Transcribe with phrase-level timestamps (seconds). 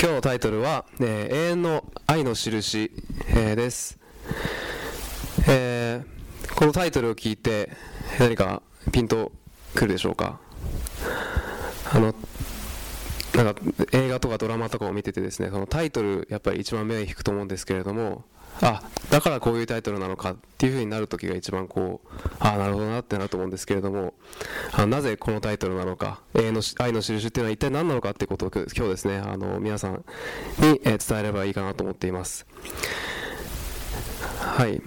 [0.00, 2.90] 今日のタイトルは、えー永遠の愛の印、
[3.28, 3.98] えーです、
[5.46, 7.68] えーこのタイトルを聞いて
[8.18, 9.30] 何かピンと
[9.74, 10.40] くるでしょうか？
[11.92, 12.14] あの
[13.34, 13.60] なんか
[13.92, 18.24] 映画とかドラマとかを見ててですねそのタイトルやっぱり一番目を引くと思うんですけれども
[18.62, 24.14] あだからこういうタイトルなのかっていう風になる時が一番こうああなるほどなってなると思うんですけれども
[24.72, 30.04] あなぜこのタイトルなのか永遠の愛の印っていうのは一体何なのかってことを今日ですねあの皆さん
[30.58, 32.46] に、え伝えればいいかなと思っています。
[34.38, 34.82] はい、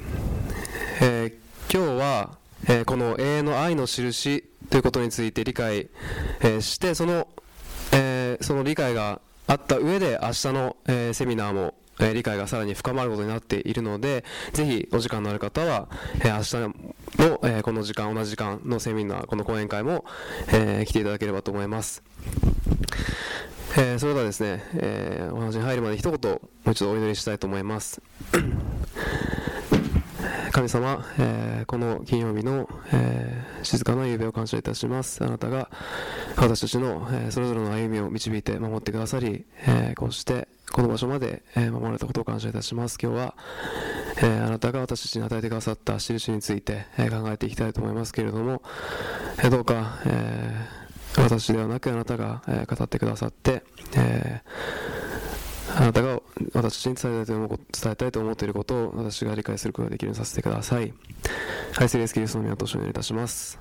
[1.02, 5.90] えー今日は、えーこの永遠の愛の印ということについて理解、
[6.42, 7.28] えーしてその、
[7.92, 16.56] えその理解があった上で明日の、えセミナーも、え理解がさらに深まることになっているのでぜひお時間のある方は、えー明日
[17.20, 20.06] の、えーこの時間同じ時間のセミナーこの講演会も、
[20.48, 22.04] えー来ていただければと思います。
[23.76, 28.02] えそれではですね、えお話に入るまで一言もう一度お祈りしたいと思います。
[30.52, 35.24] 神様、えこの金曜日の、え静かな夕べを感謝いたします。
[35.24, 35.72] あなたが
[36.36, 42.98] 私たちの、えそれぞれの歩みを導いて守ってくださり、えこうしてこの場所まで、えー守られたことを感謝いたします。
[43.02, 43.36] 今日は、
[44.18, 48.62] えーあなたが私たちに与えてくださった印について、えー考えていきたいと思いますけれども、
[49.44, 53.64] えどうか、えー私ではなくあなたが、え語ってくださって、
[53.96, 55.04] えー
[55.76, 56.22] あなたが
[56.54, 60.94] 私たちに伝えたいと思う伝えたいと思っていることを私が理解することができるようにさせてください。
[61.74, 63.58] はい、セリエスキリストの皆とお願いいたします。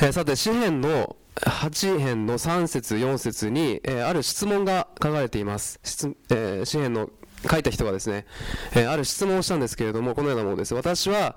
[0.00, 5.80] え ーさて、詩篇の8編の3節4節に、えーある質問が書かれています。
[5.82, 7.10] 質えー詩篇の
[7.48, 8.26] 書いた人がですね、
[8.74, 10.74] えーある質問をしたんですけれども、このようなものです。
[10.74, 11.36] 私は、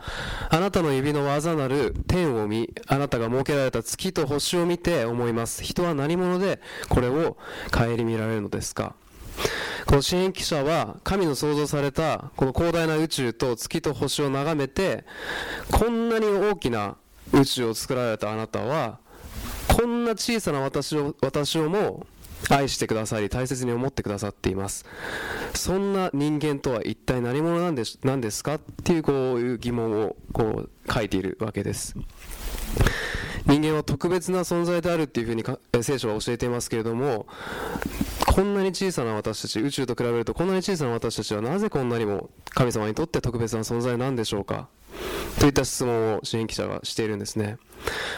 [0.49, 5.63] あなたの指の技なる天を見、あなたが設けられた月と星を見て思います。
[5.63, 7.37] 人は何者でこれを
[7.71, 8.95] 顧みられるのですか
[9.87, 15.03] この支援記者は神の創造されたこの広大な宇宙と月と星を眺めて
[15.71, 16.97] こんなに大きな
[17.33, 18.99] 宇宙を作られたあなたは
[19.67, 22.05] こんな小さな私を私をも
[22.49, 24.85] 愛してくださり大切に思ってくださっています。
[25.53, 28.55] そんな人間とは一体何者なんですなんですか？
[28.55, 31.95] っていうこういう疑問をこう書いているわけです。
[33.45, 35.43] 人間は特別な存在であるっていうふうに
[35.83, 37.27] 聖書は教えていますけれども
[38.27, 44.67] こんなに小さな私たち宇宙と比べるとこんなに小さな私たちはなぜこんなにも神様にとって特別な存在なんでしょうか？
[45.39, 47.57] といった質問を支援記者がしているんですね、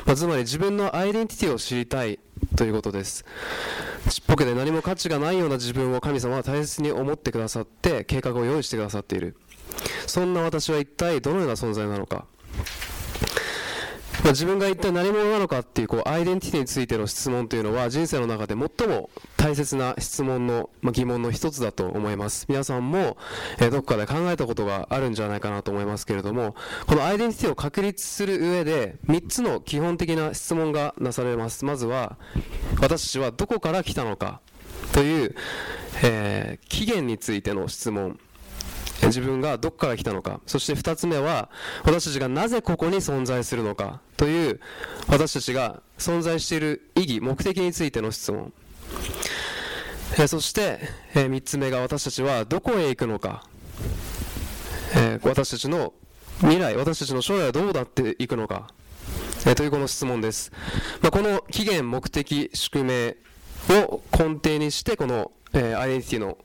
[0.05, 2.19] まあ、つまり自分のアイデンティティを知りたい
[2.55, 3.25] ということです。
[4.09, 9.37] ちっぽけで何も価値がないような自分を神様は大切に思ってくださって計画を用意してくださっている。
[10.07, 12.25] そんな私は一体どのような存在なのか？
[14.23, 22.45] まあ、自分が一体何者なのかっていうこうアイデンティティについての質問というのは人生の中で最も大切な質問の、まあ、疑問の一つだと思います。
[22.47, 23.17] 皆さんも、
[23.59, 31.65] えーどこかで考えたことがあるんじゃないかなと思いますけれどもこのアイデンティティを確立する上で3つの基本的な質問がなされます。
[31.65, 32.17] まずは
[32.79, 34.41] 私たちはどこから来たのか
[34.93, 35.35] という、
[36.03, 38.19] えー起源についての質問。
[39.07, 40.41] 自分がどこから来たのか。
[40.45, 41.49] そして2つ目は
[41.83, 44.01] 私たちがなぜここに存在するのか。
[44.17, 44.59] という
[45.07, 48.53] 私たちが存在している意義目的についての質問。
[50.17, 50.79] えそして
[51.13, 53.43] 3つ目が私たちはどこへ行くのか。
[54.95, 55.93] え私たちの
[56.39, 58.67] 未来私たちの将来はどうなっていくのか。
[59.45, 60.53] えというこの質問です、
[61.01, 63.17] まあ、この起源目的宿命
[63.69, 66.37] を根底にしてこの、えーアイデンティティの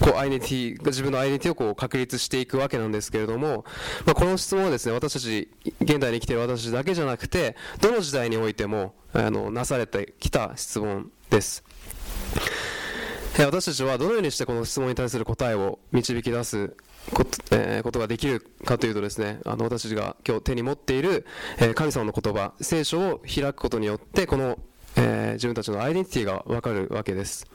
[0.00, 3.64] こうアイデンティティ自分のアイデンティティをこう確立していくわけなんですけれども、
[4.06, 5.48] まあ、この質問はですね私たち
[5.80, 11.64] 現代に生きている私だけじゃなくてどの時代においてもあのなされてきた質問です。
[13.38, 16.76] 私たちはどのようにしてこの質問に対する答えを導き出す
[17.14, 21.26] こと,、えーことができるかというとですねあの私たちが今日手に持っている、
[21.58, 24.58] え神様の言葉聖書を開くことによってこの、
[24.96, 27.46] えー自分たちのアイデンティティが分かるわけです。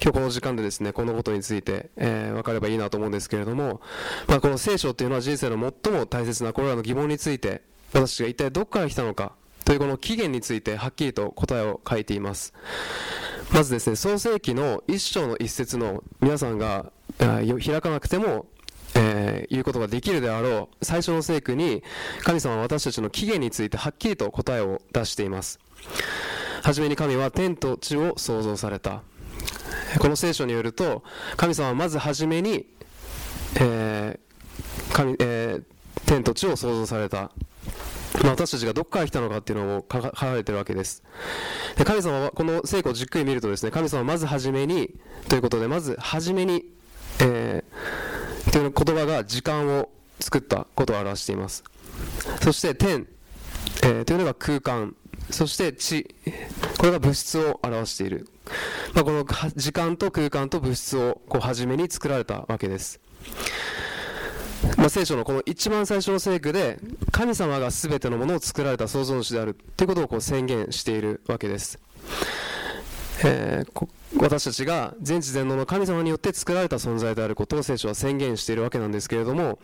[0.00, 3.80] 今日この時間でですねこのことについて、えー分かればいいなと思うんですけれども、
[4.28, 9.32] まあ、この聖書っていうのは人生の最も大切なこれらの疑問について私が一体どこから来たのか
[9.64, 12.54] というこの起源についてはっきりと答えを書いています。
[13.52, 18.46] まずですね創世記の一章の一節の皆さんが開かなくても、
[18.94, 21.82] えー言うことができるであろう最初の聖句に
[22.22, 25.58] 神様は私たちの起源についてはっきりと答えを出しています。
[26.68, 29.00] はじめに神は天と地を創造された。
[30.00, 31.02] この聖書によると
[31.38, 32.66] 神様はまずはじめに、
[33.58, 35.62] えー神えー
[36.04, 37.30] 天と地を創造された。
[38.22, 41.02] まあ、私たちがどこから来たのかっていうのも書かれてるわけです。
[41.78, 44.94] で神様はこの聖句をじっくり見るとですね神様はまず初めに
[45.30, 46.66] ということでまず初めに、
[47.22, 49.88] えー、という言葉が時間を
[50.20, 51.64] 作ったことを表しています。
[52.42, 53.06] そして天、
[53.84, 54.94] えー、というのが空間。
[55.30, 56.14] そして地
[56.78, 58.28] これが物質を表している、
[58.94, 59.26] まあ、この
[59.56, 63.00] 時間と空間と物質をこう初めに作られたわけです。
[64.76, 66.78] まあ、聖書のこの一番最初の聖句で
[67.12, 71.78] 神様が全てのものを作られた創造主であるということをこう宣言しているわけです、
[73.24, 73.88] えー、
[74.18, 79.58] 私たちが全知全能の神様によって作られた存在であることを聖書は宣言しているわけなんですけれども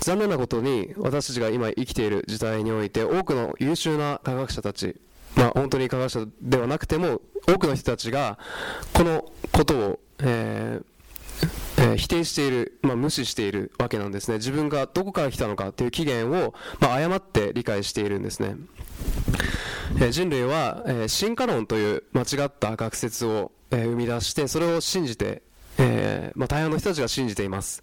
[0.00, 4.96] 残念なことに私たちが今生きている時代において多くの優秀な科学者たち
[5.34, 8.38] まあ、本当に科学者ではなくても多くの人たちが
[8.92, 10.91] このことを、えー
[11.78, 14.36] えー、否定している、まあ、無視しているわけなんですね。
[14.36, 18.56] 自分がどこから来たのかという起源を、まあ、誤って理解しているんですね、
[19.96, 25.40] えー、人類は、えー、進化論という間違った学説を、え生み出してそれを信じて
[25.78, 27.82] えまあ、大半の人たちが信じています。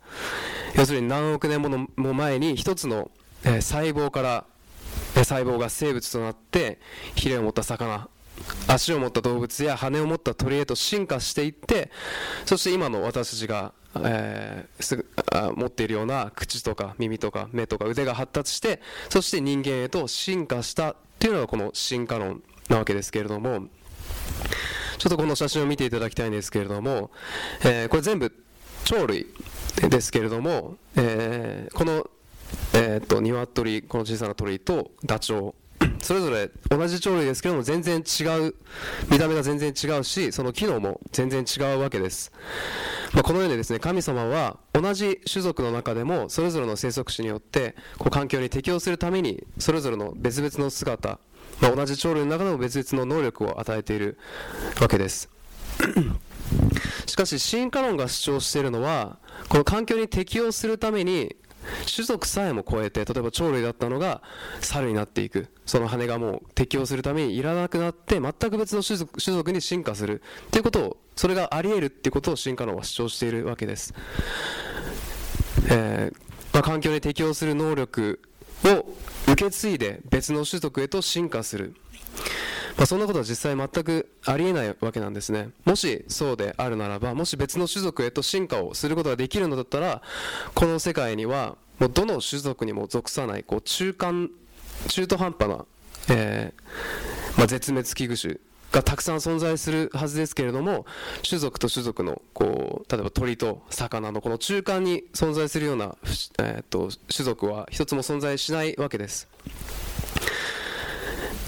[0.75, 3.09] 要するに何億年ものも前に一つの、
[3.43, 4.45] え、細胞から、
[5.15, 6.79] 細胞が生物となって
[7.15, 8.07] ヒレを持った魚
[8.67, 11.91] 足を持った動物や羽を持った鳥へと進化していって
[12.45, 23.67] そして今の私たちが、えー、あ持っているような口とか耳とか目とか腕が発達してそして人間へと進化したっていうのがこの進化論なわけですけれども
[24.97, 27.09] ちょっとこの写真を見ていただきたいんですけれども、
[27.63, 28.31] えー、これ全部
[28.85, 29.27] 鳥類
[29.89, 32.09] ですけれども、えー、この、
[32.73, 35.55] えー、っと鶏この小さな鳥とダチョウ
[36.01, 38.55] それぞれ同じ鳥類ですけども全然違う
[39.09, 42.31] 見た目が全然違うしその機能も全然違うわけです、
[43.13, 51.19] まあ、このようにですね神様は同じ種族の中でもそれぞれの生息種によってこう環境に適応するためにそれぞれの別々の姿、
[51.61, 54.17] まあ、同じ鳥類の中でも別々の能力を与えている
[54.81, 55.29] わけです。
[57.05, 59.17] しかし進化論が主張しているのは
[59.49, 61.35] この環境に適応するために
[61.93, 64.21] 種族さえも超えて例えば鳥類だったのが
[64.61, 65.47] 猿になっていく。
[65.69, 73.93] その羽がもう適応するためにいらなくなって全く別の種族種族に進化するっていうことをそれがあり得るっていうことを進化論は主張しているわけです、
[75.69, 76.17] えー、
[76.53, 78.19] まあ、環境に適応する能力
[78.65, 78.85] を
[79.31, 81.75] 受け継いで別の種族へと進化する。
[82.79, 85.49] まあ、そんなことは実際全くありえないわけなんですね。
[85.65, 90.01] もしそうであるならばもし別の種族へと進化をすることができるのだったら
[90.55, 94.29] この世界にはもうどの種族にも属さないこう中間
[94.87, 95.65] 中途半端な、
[96.09, 98.39] えー、まあ、絶滅危惧種
[98.71, 100.85] がたくさん存在するはずですけれども
[101.27, 105.97] 種族と種族のこう例えば鳥と魚のこの中間に存在するような、
[106.39, 109.27] えーと種族は一つも存在しないわけです。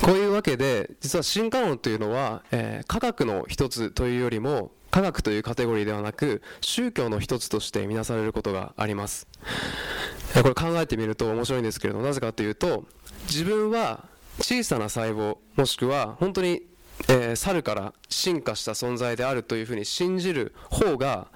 [0.02, 9.28] こういうわけで実は進化論というのは、えー、科学の一つというよりも科学というカテゴリーではなく宗教の一つとして見なされることがあります。
[10.34, 12.86] これ考えてみると面白いんですけれどもなぜかというと
[13.28, 14.06] 自分は
[14.40, 16.64] 小さな細胞もしくは本当に、
[17.08, 21.28] えー、猿から進化した存在であるというふうに信じる方が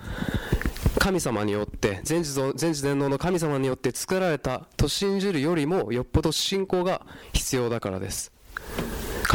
[0.98, 8.35] 神様によって全知全知全能の神様によって作られたと信じるよりもよっぽど信仰が必要だからです。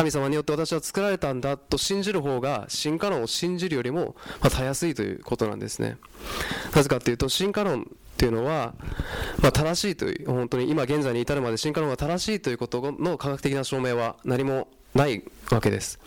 [0.01, 5.99] 神様によって私は作られたんだと信じる方が進化論を信じるよりも、ま、たやすいということなんですね。
[6.75, 7.85] なぜかというと進化論っ
[8.17, 8.75] ていうのは、
[9.43, 16.01] まあ、正しいという本当に今現在に至るまで進化論が正しいということの科学的な証明は何もないわけです、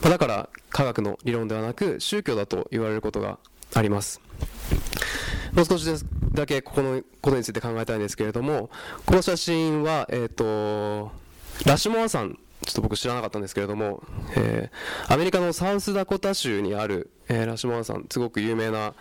[0.00, 3.38] ま、だから科学の理論ではなく宗教だと言われることが
[3.74, 4.20] あります。
[5.54, 8.70] もう少しだけここのことについて考えたいんですけれども
[9.04, 11.10] この写真は、えーと
[11.66, 14.02] ラシュモア山ちょっと僕知らなかったんですけれども、
[14.36, 18.94] えー、アメリカのサウスダコタ州にある、えー、ラシモア山すごく有名な、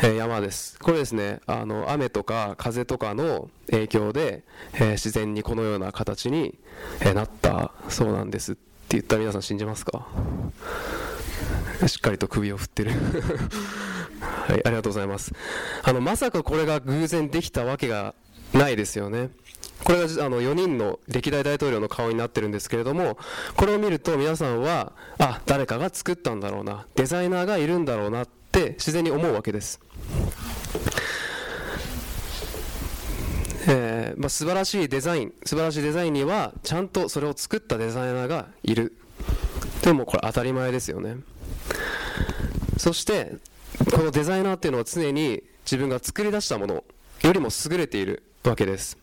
[0.00, 0.78] えー、山です。
[0.80, 6.58] これですねあの雨とか風とかの影響で、え自然にこのような形に、
[7.00, 8.52] えなったそうなんです。
[8.52, 10.06] って言ったら皆さん信じますか？
[11.86, 12.92] しっかりと首を振ってる。
[14.20, 15.32] はい、ありがとうございます。
[15.82, 18.14] あのまさかこれが偶然できたわけが
[18.52, 19.30] ないですよね。
[19.84, 23.16] これがあの4人の歴代大統領の顔になってるんですけれども
[23.56, 29.80] これを見ると皆さんはあ誰かが作ったんだろうなデザイナーがいるんだろうなって自然に思うわけです、
[33.68, 38.96] えーまあ、素晴らしいデザイン素晴らしいデザインにはちゃんとそれを作ったデザイナーがいる。
[39.82, 41.16] でもこれ当たり前ですよね。
[42.78, 43.36] そして
[43.92, 46.84] このデザイナーっていうのは常に自分が作り出したもの
[47.22, 48.96] よりも優れているわけです。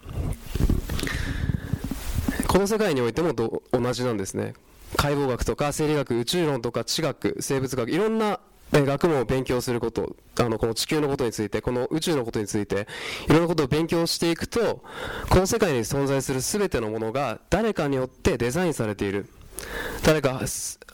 [2.56, 4.54] この世界においても同じなんですね。
[4.96, 8.40] 解剖学とか生理学宇宙論とか地学生物学いろんな
[8.72, 12.88] 学問を勉強することあのこの地球のことについてこの宇宙のことについて
[13.28, 14.82] いろんなことを勉強していくと
[15.30, 19.28] この世界に存在する全てのものが誰かによってデザインされている。
[20.04, 20.40] 誰か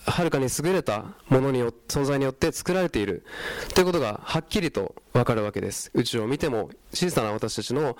[0.06, 3.26] はるかに優れたものによ存在によって作られている。
[3.74, 5.92] ということがはっきりと分かるわけです。
[5.94, 7.98] 宇宙を見ても小さな私たちの、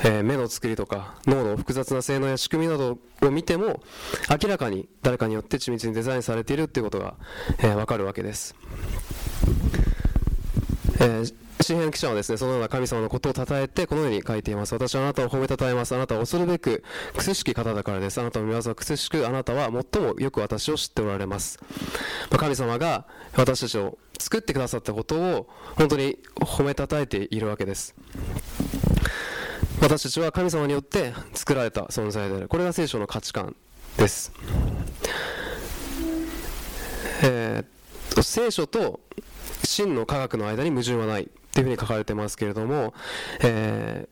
[0.00, 3.82] えー、目の作りとか脳の複雑な性能や仕組みなどを見ても
[4.30, 7.14] 明らかに誰かによって緻密にデザインされているということが、
[7.58, 8.54] えー、分かるわけです、
[11.00, 14.74] えー新編記者はですね、そのような神様のことを称えて、このように書いています。
[14.74, 15.94] 私はあなたを褒めたたえます。
[15.94, 16.84] あなたは恐るべく、
[17.16, 18.20] くすしき方だからです。
[18.20, 21.58] あなたの御業はくすしく、あなたは最もよく私を知っておられます。
[22.30, 27.94] ま、神様が私たちを作ってくださったことを、本当に褒めたたえているわけです。
[29.80, 32.48] 私たちは神様によって作られた存在である。
[32.48, 33.56] これが聖書の価値観
[33.96, 34.32] です。
[37.22, 39.00] えー、聖書と
[39.64, 42.94] 真の科学の間に矛盾はないっていうふうに書かれてますけれども、
[43.40, 44.08] え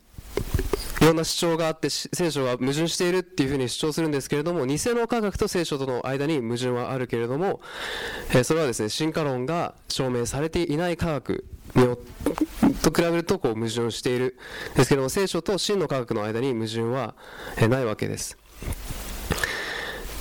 [1.01, 7.61] ー、いろんな主張があって聖書が矛盾しているっていうふうに主張するんですけれども偽の科学と聖書との間に矛盾はあるけれども、
[8.31, 11.45] えー、それはですね進化論が証明されていない科学
[11.75, 11.99] によ
[12.83, 14.39] と比べるとこう矛盾している
[14.77, 17.17] ですけれども聖書と真の科学の間に矛盾は、
[17.57, 18.39] え、ないわけです。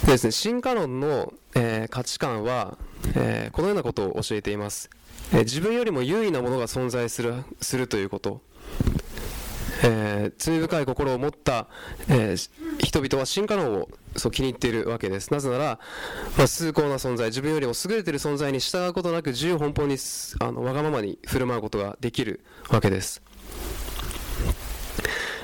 [0.06, 2.78] でですね、進化論の、えー、価値観は、
[3.16, 4.90] えー、このようなことを教えています。
[5.34, 8.42] え自分よりも優位なものが存在するするということ、
[9.84, 11.68] えー、罪深い心を持った、
[12.10, 15.32] えー、人々は進化論をそう気に入っているわけです。
[15.32, 15.80] なぜなら、
[16.38, 19.98] まあ、崇高な存在自分よりも優れている存在に従うことなく自由奔放に
[20.40, 23.22] あのわがままに振る舞うことができるわけです、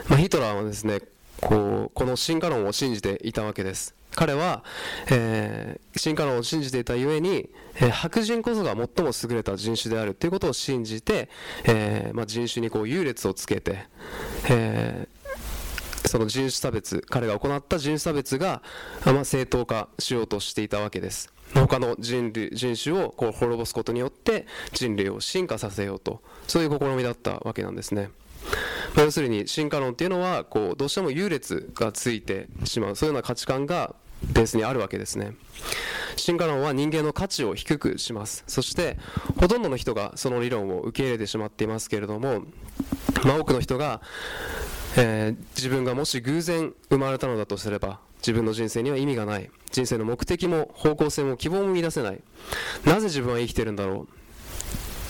[0.10, 1.02] まあ、ヒトラーはですね
[1.40, 3.97] こうこの進化論を信じていたわけです。
[4.16, 4.64] 彼は、
[5.12, 11.30] えー、進化論を信じていたゆえに、えー、白人こそが最も優れた人種であるということを信じて、
[11.66, 13.86] えーまあ、人種にこう優劣をつけて、
[14.50, 18.62] えー、その人種差別彼が行った人種差別が、
[19.06, 21.32] まあ、正当化しようとしていたわけです。
[21.54, 28.10] 他の人類人種をこう滅ぼすことによって人類を進化させようとそういう試みだったわけなんですね。
[28.96, 35.36] まあ、要するに進化論っていうのはこうどうしても優劣がついてしまうそういうような価値観がベースにあるわけですね。
[36.16, 38.44] 進化論は人間の価値を低くします。
[38.48, 38.98] そして
[39.40, 42.42] ほとんどの人がその理論を受け入れてしまっていますけれども、
[43.24, 44.02] まあ、多くの人が、
[44.98, 49.50] えー、自分がもし偶然生まれたのだとすれば自分の人生には意味がない。
[49.72, 52.22] 人生の目的も方向性も希望も見出せない。
[52.86, 54.14] なぜ自分は生きてるんだろう。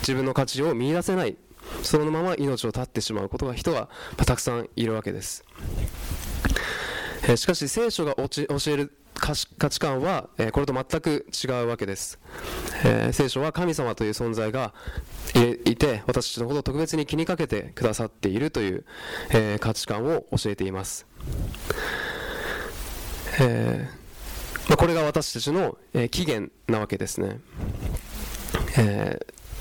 [0.01, 1.37] 自分の価値を見出せない。
[1.83, 5.43] そのまま命を絶ってしまうことが人はたくさんいるわけです。
[7.35, 8.27] しかし聖書が教
[8.71, 12.19] える価値観は、これと全く違うわけです、
[12.85, 14.73] え、聖書は神様という存在が
[15.65, 18.85] いて私たちのことを特別に気にかけてくださっているという、
[19.31, 21.07] え、価値観を教えています、
[23.39, 23.89] え、
[24.69, 27.39] ま、これが私たちの、え起源なわけですね、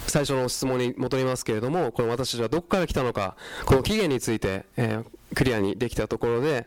[0.08, 5.02] 最初の質問に戻りますけれどもこの私たちはどこから来たのかこの起源について、え
[5.34, 6.66] クリアにできたところで、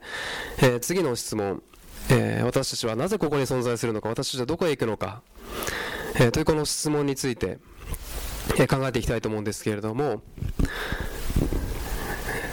[0.58, 1.63] えー、次の質問、
[2.10, 5.22] えー、私たちはなぜここに存在するのか私たちはどこへ行くのか、
[6.15, 7.60] えー、というこの質問について、
[8.58, 10.22] え考えていきたいと思うんですけれども、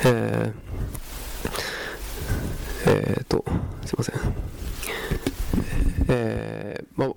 [0.04, 0.52] え
[2.86, 3.44] えー、と
[3.84, 4.14] すいません、
[6.08, 7.14] えーま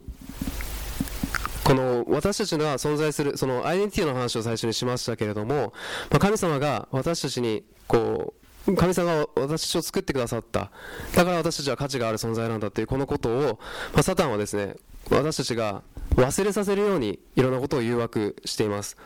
[1.69, 5.71] この私たちが存在するそのアイデンティティの話を最初にしましたけれども、
[6.09, 8.33] まあ、神様が私たちにこ
[8.65, 10.71] う神様が私たちを作ってくださった。
[11.13, 13.59] だから私たちは価値がある存在なんだというこのことを、
[13.93, 14.77] まあ、サタンはですね
[15.11, 15.83] 私たちが
[16.15, 18.97] 忘れさせるようにいろんなことを誘惑しています、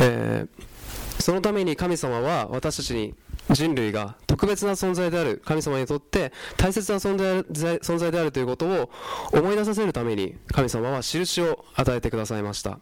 [0.00, 3.14] えー、そのために神様は私たちに
[3.50, 7.16] 人類が特別な存在である神様にとって大切な存
[7.52, 8.90] 在存在であるということを
[9.32, 12.78] 思い出させるために神様は印を与えてくださいました。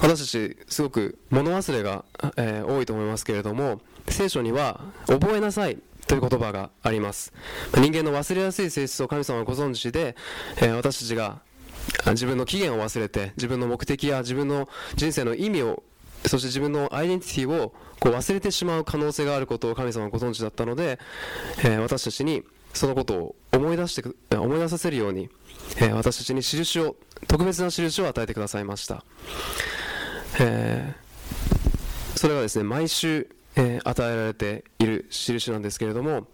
[0.00, 2.04] 私たちすごく物忘れが、
[2.36, 7.32] えー、多いと思いますけれども聖書には覚えなさいという言葉があります。
[7.74, 10.14] 人間の忘れやすい性質を神様はご存知で、
[10.58, 11.40] えー、私たちが
[12.06, 15.82] 自分の起源を忘れて自分の目的や自分の人生の意味を
[16.26, 20.98] そして自分のアイデンティティをこう忘れてしまう可能性があることを神様はご存知だったので、
[21.58, 22.42] えー、私たちに
[22.74, 25.28] そのことを思い出して思い出させるように、
[25.76, 26.96] えー、私たちに印を
[27.26, 29.04] 特別な印を与えてくださいました。
[30.40, 36.26] えー、それがですね毎週、え、与えられている印なんですけれども、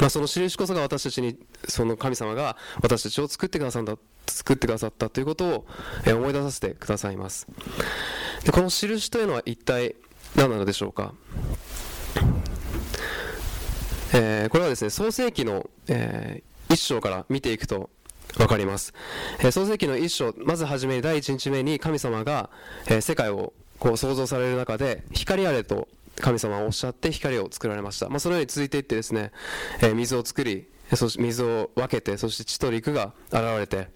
[0.00, 1.36] まあ、その印こそが私たちに
[1.68, 3.98] その神様が私たちを作ってくださった
[4.32, 5.66] 作ってくださったということを、
[6.06, 7.46] え思い出させてくださいます。
[8.44, 9.96] でこの印というのは一体
[10.36, 11.14] 何なのでしょうか、
[14.14, 17.90] えー、これはですね創世記の、えー、一章から見ていくと
[18.36, 18.92] 分かります、
[19.40, 22.50] えー、創世記の一章まずはじめ第一日目に神様が、
[22.88, 25.88] え世界をこう創造される中で光あれと
[26.20, 29.32] 神様はおっしゃって光を作られました、まあ、そのように続いていってですね、
[29.80, 33.88] えー、水を作りそして水を分けてそして地と陸が現れて、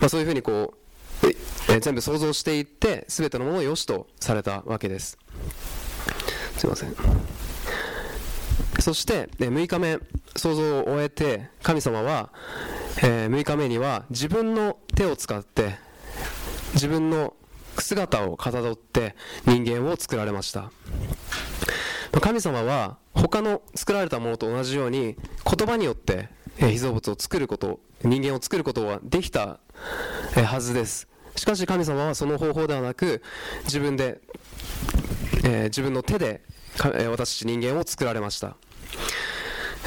[0.00, 0.74] まあ、そういうふうにこ
[1.22, 5.18] う、え、全部想像していって全てのものを良しとされたわけです。
[6.56, 6.94] すいません。
[8.80, 9.98] そして、えー、6日目
[10.36, 12.30] 想像を終えて神様は、
[13.02, 15.76] え、6日目には自分の手を使って
[16.74, 17.34] 自分の
[17.78, 19.14] 姿をかたどって
[19.46, 20.70] 人間を作られました。
[22.12, 29.60] 神様は他の作られたものと同じように言葉によって被造物を作ること人間を作ることはできた
[30.34, 31.08] はずです。
[31.36, 33.22] しかし神様はその方法ではなく
[33.64, 34.20] 自分で、
[35.44, 36.42] えー、自分の手で
[36.76, 38.56] 私たち人間を作られました。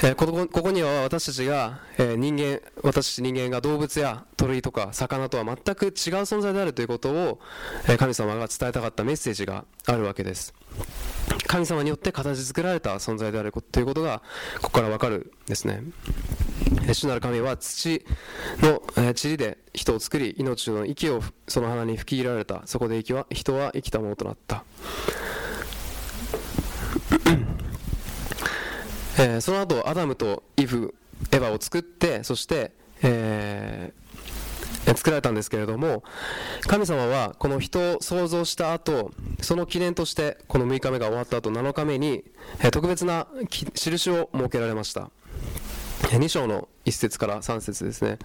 [0.03, 7.39] えここここには私たちが、え人間私たち人間が動物や鳥とか魚とは全く違う存在であるということを、
[7.87, 10.53] え神様が伝えたかったメッセージがあるわけです。
[11.47, 14.21] 神様によって形作られた存在であるということが
[14.61, 15.83] ここからわかるんですね。
[16.93, 18.05] 主なる神は土
[18.59, 22.63] の、え塵で人を作り命の息をその花に吹き入れられた。
[22.65, 24.63] そこで息は人は生きたものとなった。
[29.17, 30.95] えー、その後アダムとイブ
[31.31, 32.71] エヴァを作ってそして、
[33.03, 36.03] えー、作られたんですけれども
[36.67, 42.23] 神様はこの人を創造した後その記念としてこの6日目が終わった後7日目に、
[42.71, 43.27] 特別な
[43.73, 45.09] 印を設けられました。
[46.01, 48.17] 2章の1節から3節ですね。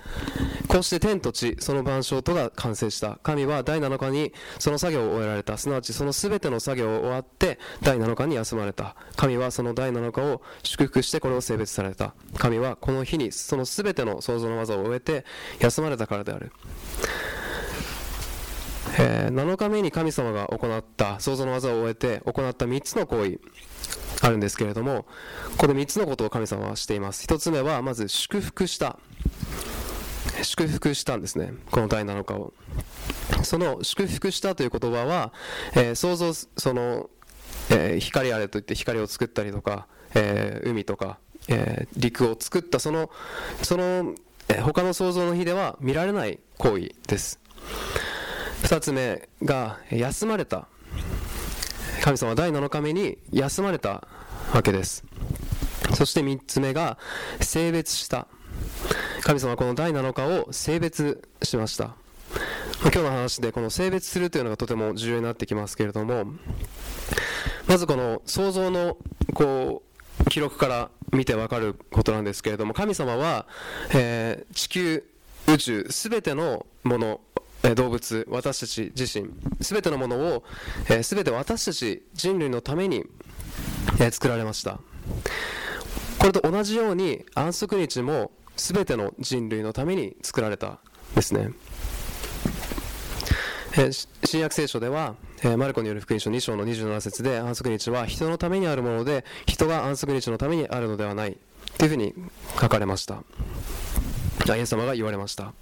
[0.68, 3.18] こうして天と地その万象とが完成した。
[3.22, 5.58] 神は第7日にその作業を終えられた。
[5.58, 8.96] すなわちその全ての作業を終わって第7日に休まれた。
[9.16, 12.14] 神はその第7日を祝福してこれを性別された。
[12.38, 15.24] 神はこの日にその全ての創造の技を終えて
[15.60, 16.52] 休まれたからである。
[18.98, 23.40] えー、7日目に神様が行った創造の技を終えて行った3つの行為。
[24.22, 25.04] あるんですけれども
[25.58, 27.26] この3つのことを神様はしています。
[27.26, 28.98] 1つ目はまず祝福した。
[30.42, 31.54] 祝福したんですね。
[31.70, 32.52] この第7日を。
[33.42, 35.32] その祝福したという言葉は、
[35.74, 37.10] えー、想像その、
[37.70, 41.18] えー、光あれといって光を作ったりとか、えー、海とか、
[41.48, 43.10] え陸を作ったその
[43.62, 44.14] その、
[44.48, 47.40] え他の創造の日では見られない行為です。
[48.62, 50.68] 2つ目が休まれた。
[52.06, 54.06] 神様は第7日目に休まれた
[54.54, 55.04] わけです。
[55.92, 56.98] そして3つ目が
[57.40, 58.28] 性別した。
[59.22, 61.96] 神様はこの第7日を性別しました。
[62.80, 66.26] 今日の話でこの性別するというのがとても重要になってきますけれども
[67.66, 68.96] まずこの創造の
[69.34, 69.82] こ
[70.20, 73.46] う記録から見てわかることなんですけれども神様は、
[73.92, 75.04] えー、地球
[75.48, 77.20] 宇宙すべてのもの
[77.74, 79.28] 動物私たち自身
[79.60, 80.44] すべてのものを
[81.02, 83.04] すべて私たち人類のために
[84.10, 84.78] 作られました。
[86.18, 90.78] これと同じように安息日もすべての人類のために作られた
[91.14, 91.50] ですね。
[94.24, 95.16] 新約聖書では
[95.58, 101.36] マルコによる福音書2章の27節で安息日は人のためにあるもので人が安息日のためにあるのではない
[101.76, 102.14] というふうに
[102.58, 103.22] 書かれました。
[104.46, 105.52] イエス様が言われました。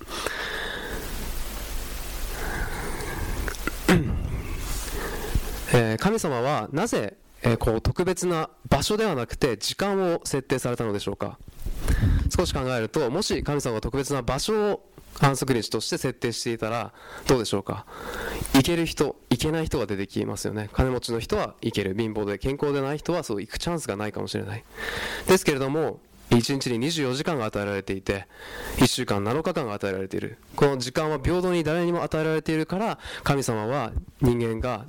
[5.73, 11.39] えー、神様はなぜ、えー、こう特別な場所ではなくて時間を設定されたのでしょうか？
[12.37, 14.89] 少し考えるともし神様が特別な場所を
[15.21, 16.93] 反則日として設定していたら
[17.29, 17.87] どうでしょうか？
[18.55, 20.69] 行ける人行けない人が出てきますよね。
[20.73, 21.95] 金持ちの人は行ける。
[21.97, 24.65] 貧乏で健康でない人はそう行くチャンスがないかもしれない。
[25.27, 26.01] ですけれども
[26.37, 28.27] 1日に24時間が与えられていて
[28.77, 30.39] 1週間7日間が与えられている。
[30.57, 34.85] この時間は平等に誰にも与えられているから神様は人間が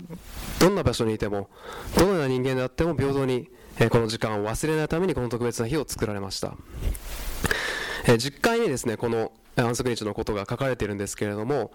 [0.60, 1.50] どんな場所にいても
[1.98, 3.50] どのような人間であっても平等に
[3.90, 6.54] この時間を忘れないためにこの特別な日を作られました。
[8.18, 11.72] 実会にですねこの安息日のことが書かれているんですけれども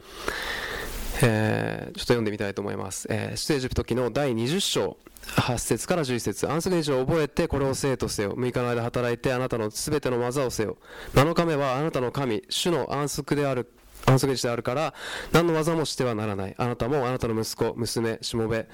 [1.23, 3.07] えー、ちょっと読んでみたいと思います。
[3.11, 6.49] えー、出エジプト記の第20章、8節から11節。
[6.49, 8.35] 安息日を覚えてこれを生とせよ。
[8.35, 10.79] 6日の間働いてあなたのすべての技をせよ。
[11.15, 13.71] 7日目はあなたの神、主の安息である。
[14.07, 14.95] 安息日であるから
[15.31, 16.55] 何の技もしてはならない。
[16.57, 18.67] あなたもあなたの息子娘しもべ、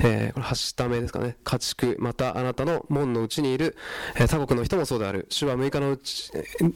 [0.00, 1.36] えー、これはしためですかね。
[1.42, 1.96] 家畜。
[1.98, 3.76] またあなたの門のうちにいる、
[4.14, 5.26] えー、他国の人もそうである。
[5.30, 6.30] 主は6日のうち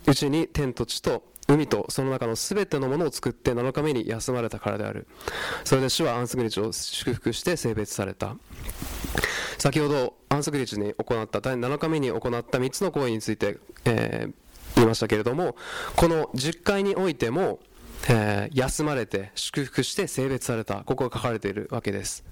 [0.07, 5.07] うちに天と地と海とその中のすべてのものを作って7日目に休まれたからである。
[5.65, 8.37] それで主は安息日を祝福して性別された。
[9.59, 14.33] 先ほど安息日に行った第7日目に行った3つの行為について、えー、
[14.77, 15.55] 言いましたけれども
[15.95, 17.61] この10回においても、
[18.09, 20.83] えー、休まれて祝福して性別された。
[20.85, 22.25] ここが書かれているわけです、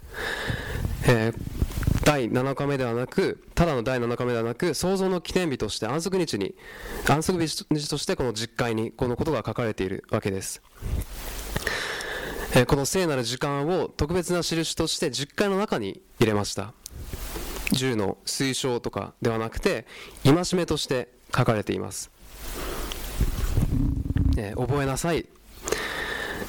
[1.07, 1.70] えー
[2.05, 6.55] 第7日目ではなく、ただの第7日目ではなく、創造の記念日として安息日に、
[7.09, 10.63] 安息日としてこの実会にこのことが書かれているわけです。
[12.55, 16.73] え、この聖なる時間を特別な印として実会の中に入れました。
[17.73, 19.87] 銃の推奨とかではなくて、
[20.25, 22.11] 戒めとして書かれています。
[24.37, 25.27] えー、覚えなさい。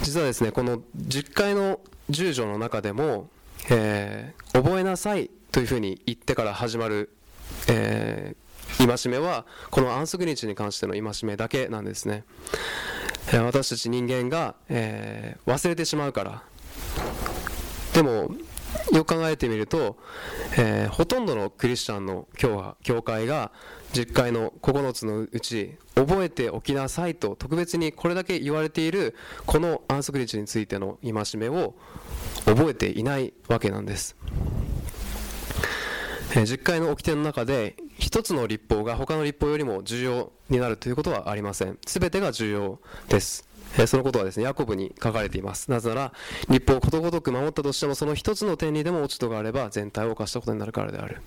[0.01, 3.29] 実はですね、この実会の10条の中でも、
[3.69, 7.09] えー、覚えなさいというふうに言ってから始まる、
[7.67, 12.23] えー、戒めはこの安息日に関しての戒めだけなんですね、
[13.27, 16.43] えー、私たち人間が、え、忘れてしまうから。
[17.93, 18.31] でも
[18.93, 19.97] よく考えてみると、
[20.57, 23.51] えー、ほとんどのクリスチャンの教教会が
[23.93, 31.75] 実会の9つのうち覚えておきなさいと特別にこれだけ言われているこの安息日についての戒めを
[32.45, 34.15] 覚えていないわけなんです。
[36.33, 41.77] え実会の掟の中で一つの立法が他の立法よりも重要になるということはありません。
[41.85, 42.79] 全てが重要
[43.09, 43.50] です。
[43.77, 45.71] えそのことはですね、ヤコブに書かれています。
[45.71, 46.13] なぜなら、
[46.49, 51.21] 立法をことごとく守ったとしても、その一つの点にでも落ち度があれば、全体を犯したことになるからである。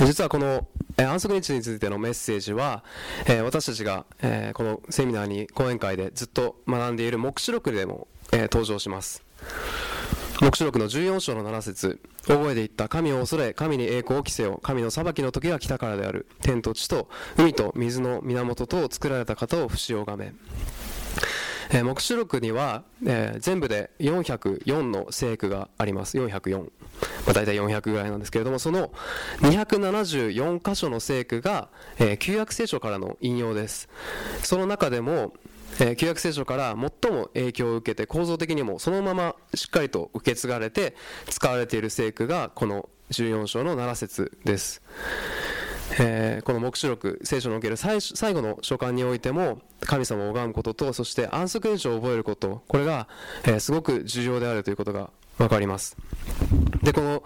[0.00, 2.82] 実はこの安息日についてのメッセージは、
[3.26, 9.22] え私たちが、えこのセミナーに講演会でずっと学んでいる黙示録でも、え登場します。
[10.40, 12.00] 黙示録の14章の7節。
[12.26, 12.88] 大声で言った。
[12.88, 14.58] 神を恐れ神に栄光を着せよ。
[14.62, 16.26] 神の裁きの時が来たからである。
[16.42, 20.32] 天と地と海と水の源とを作られた方を不死をがめ、
[21.82, 26.18] 黙示録には、えー、全部で404の聖句があります。
[26.18, 26.66] 404、ま
[27.28, 28.92] あ、大体400ぐらいなんですけれどもその
[29.40, 31.68] 274箇所の聖句が、
[31.98, 33.88] えー、旧約聖書からの引用です。
[34.42, 35.32] その中でも
[35.80, 40.94] え、旧約聖書から最も影響を受けて構造的にもそのまましっかりと受け継がれて
[41.28, 44.82] 使われている聖句がこの14章の7節です、
[46.00, 53.08] えー、この黙示録聖書における最後の書簡においても神様を拝むこととそして安息日を覚えることこれが、
[53.44, 55.96] えー、すごく重要であるということが分かります。
[56.82, 57.22] でこの、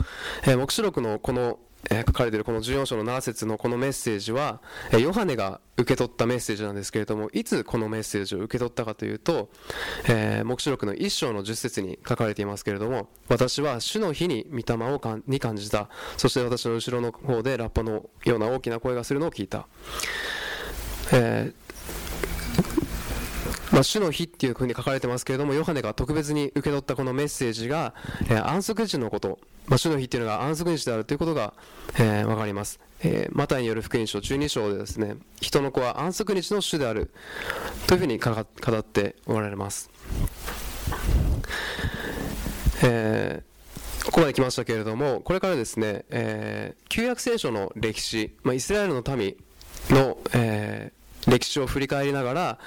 [0.46, 1.58] え黙示録のこの
[1.90, 4.60] え、書かれているこの14章の7節のこのメッセージは、
[4.92, 9.48] え、ヨハネが受け取ったメッセージなんですけれどもいつこのメッセージを受け取ったかというと、
[10.08, 15.88] えー、黙示録の1章の10節に書かれていますけれども私は主の日に御霊をかに感じた。
[16.16, 19.68] そして私の後ろの方でラッパのような大きな声がするのを聞いた、
[21.12, 21.67] えー
[23.72, 31.52] まあ、主の日っていうふうに書かれてますけれども、ヨハネが特別に受け取ったこのメッセージが、えー、安息日のこと、まあ、主の日っていうのが安息日であるということが、
[31.98, 32.80] えー、分かります。
[33.00, 37.10] えー、マタイによる福音書12章でですね、人の子は安息日の主である
[37.86, 39.90] というふうに語っておられます。
[42.82, 49.36] えー、ここまで来ましたけれども、これからですね、えー、旧約聖書の歴史、まあ、イスラエルの民
[49.90, 50.92] の、え
[51.28, 52.58] 歴史を振り返りながら、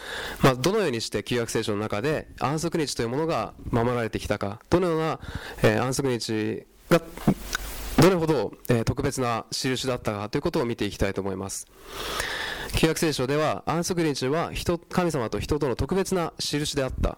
[0.41, 5.19] まあ、どのようにして旧約聖書の中で安息日というものが守られてきたかどのような、
[5.63, 7.02] えー、安息日が
[8.02, 11.67] どれほど、えー、特別な印だったかということを見ていきたいと思います。
[12.74, 17.17] 旧約聖書では安息日は人神様と人との特別な印であった、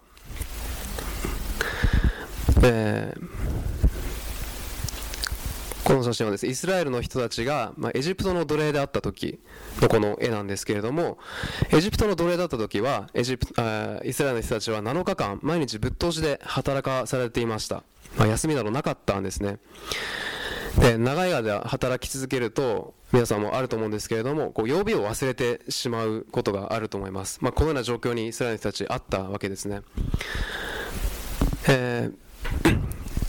[2.62, 3.53] えー
[5.84, 9.38] この写真はです、イスラエルの人たちが、まあ、エジプトの奴隷であった時
[9.82, 11.18] のこの絵なんですけれども、
[11.70, 17.82] エジプトの奴隷だった時は、エジプあイスラエルの人たちは7日間、毎日ぶっ通しで働かされていました。
[18.16, 19.58] まあ、休みなどなかったんですね。
[20.78, 29.82] で長い間働き続けると皆さんもあると思うんですけれどもこう曜日を忘れてしまうことがあると思います、まあ、このような状況にイスラエルの人たちあったわけですね、
[31.68, 32.23] えー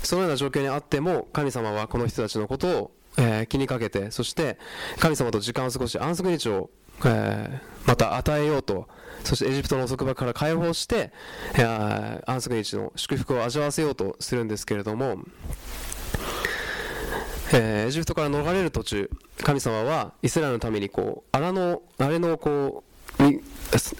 [0.05, 4.57] そのような状況にあっても神様はこの人たちのことを、えー、気にかけてそして
[4.99, 6.69] 神様と時間を過ごし安息日を、
[7.05, 8.87] えー、また与えようと
[9.23, 11.11] そしてエジプトの束縛から解放して、
[11.55, 15.19] えー、安息日の祝福を味わわせようとするんですけれども
[17.53, 19.09] えー、エジプトから逃れる途中
[19.43, 22.83] 神様はイスラエルのためにこう荒の荒れのこ
[23.19, 23.35] うに、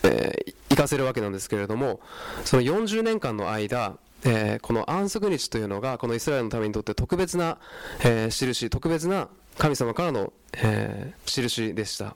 [0.03, 1.99] えー、行かせるわけなんですけれども
[2.43, 7.59] その40年間の間えー、この安息日というのがこのイスラエルのためにとって特別な、
[8.03, 12.15] えー、印特別な神様からの、えー、印でした、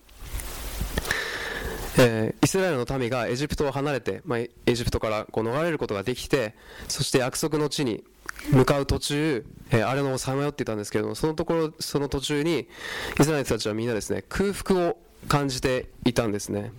[1.97, 6.55] えイスラエルの民がエジプトを離れて、まあ、エジプトからこう逃れることができて
[6.87, 8.03] そして約束の地に
[8.51, 12.67] 向かう途中、え、あれのをさまよっていたんですけれどもそのところその途中に
[13.19, 16.71] イスラエルたちはみんなですね空腹を感じていたんですね。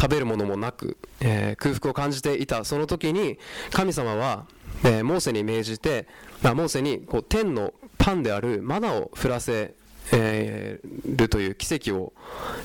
[0.00, 2.64] 食べるものもなく、えー、空腹を感じていた。
[2.64, 3.38] その時に
[3.72, 4.46] 神様は、
[4.84, 6.06] えー、モーセに命じて、
[6.42, 9.74] まあ、モーセにこう天のパンであるマナを降らせ、
[10.12, 12.12] えー、るという奇跡を、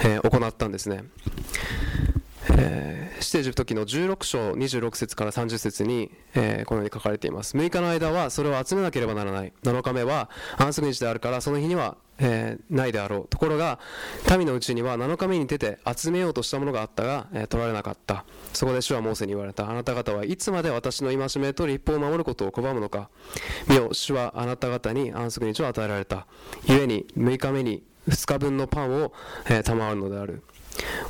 [0.03, 1.03] え行ったんですね。
[2.55, 7.57] えー、してエジプト記の16章26節から30節に、えー、このように書かれています。
[7.57, 9.53] 6日の間はそれを集めなければならない。
[9.63, 13.27] 7日目は安息日であるからその日には、えー、ないであろう。
[13.27, 13.79] ところが
[14.37, 18.25] 民のうちには7日目に出て集めようとしたものがあったが、え、取られなかった。
[18.53, 19.69] そこで主はモーセに言われた。
[19.69, 23.09] あなた方はいつまで私の戒めと立法を守ることを拒むのか。
[23.67, 26.27] 見よ主はあなた方に安息日を与えられた。
[26.67, 29.13] 故に6日目に2日分のパンを、
[29.49, 30.43] え、賜るのである。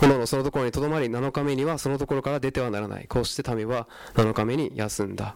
[0.01, 3.07] おのおのそのところにとどまり7日目にはそのところから出てはならない。
[3.07, 5.35] こうして民は7日目に休んだ、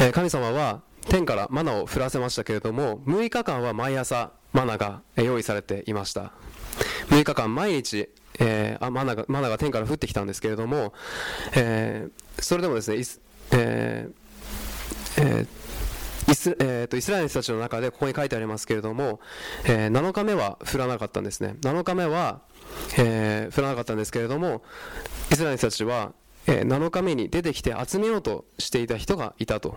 [0.00, 6.32] えー、神様は天からマナを降らせましたけれども6日間は毎朝マナが用意されていました。
[7.08, 10.92] 6日間毎日、えー、あマナがマナが天から降ってきたんですけれども、
[11.54, 12.98] えー、それでもですね、
[13.52, 14.28] えー
[15.18, 15.57] えー
[16.30, 19.20] イス,、えーと、イスラエルの人たちの中でここに書いてありますけれども、
[19.64, 21.56] えー、7日目は降らなかったんですね。
[21.60, 22.40] 7日目は、
[22.98, 24.62] えー、降らなかったんですけれども
[25.30, 26.12] イスラエルの人たちは、
[26.46, 29.76] えー、7日目に出てきて集めようとしていた人がいたと、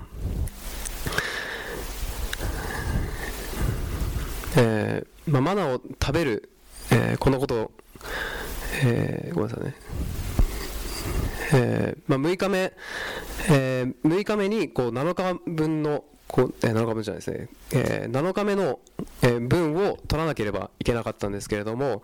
[4.57, 6.49] えーまあ、マナを食べる、
[6.91, 7.71] えー、このことを、
[8.83, 9.75] えー、ごめんなさいね。
[11.53, 12.73] えーまあ、6日目、
[13.49, 18.79] えー、6日目にこう7日分のこえー、7日分じゃないですね、えー、7日目の、
[19.21, 22.03] えー、分を取らなければいけなかったんですけれども、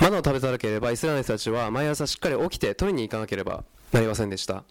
[0.00, 4.64] まだを食べたなければ、イスラエルの人たちは毎朝しっかり起きて取りに行かなければなりませんでした。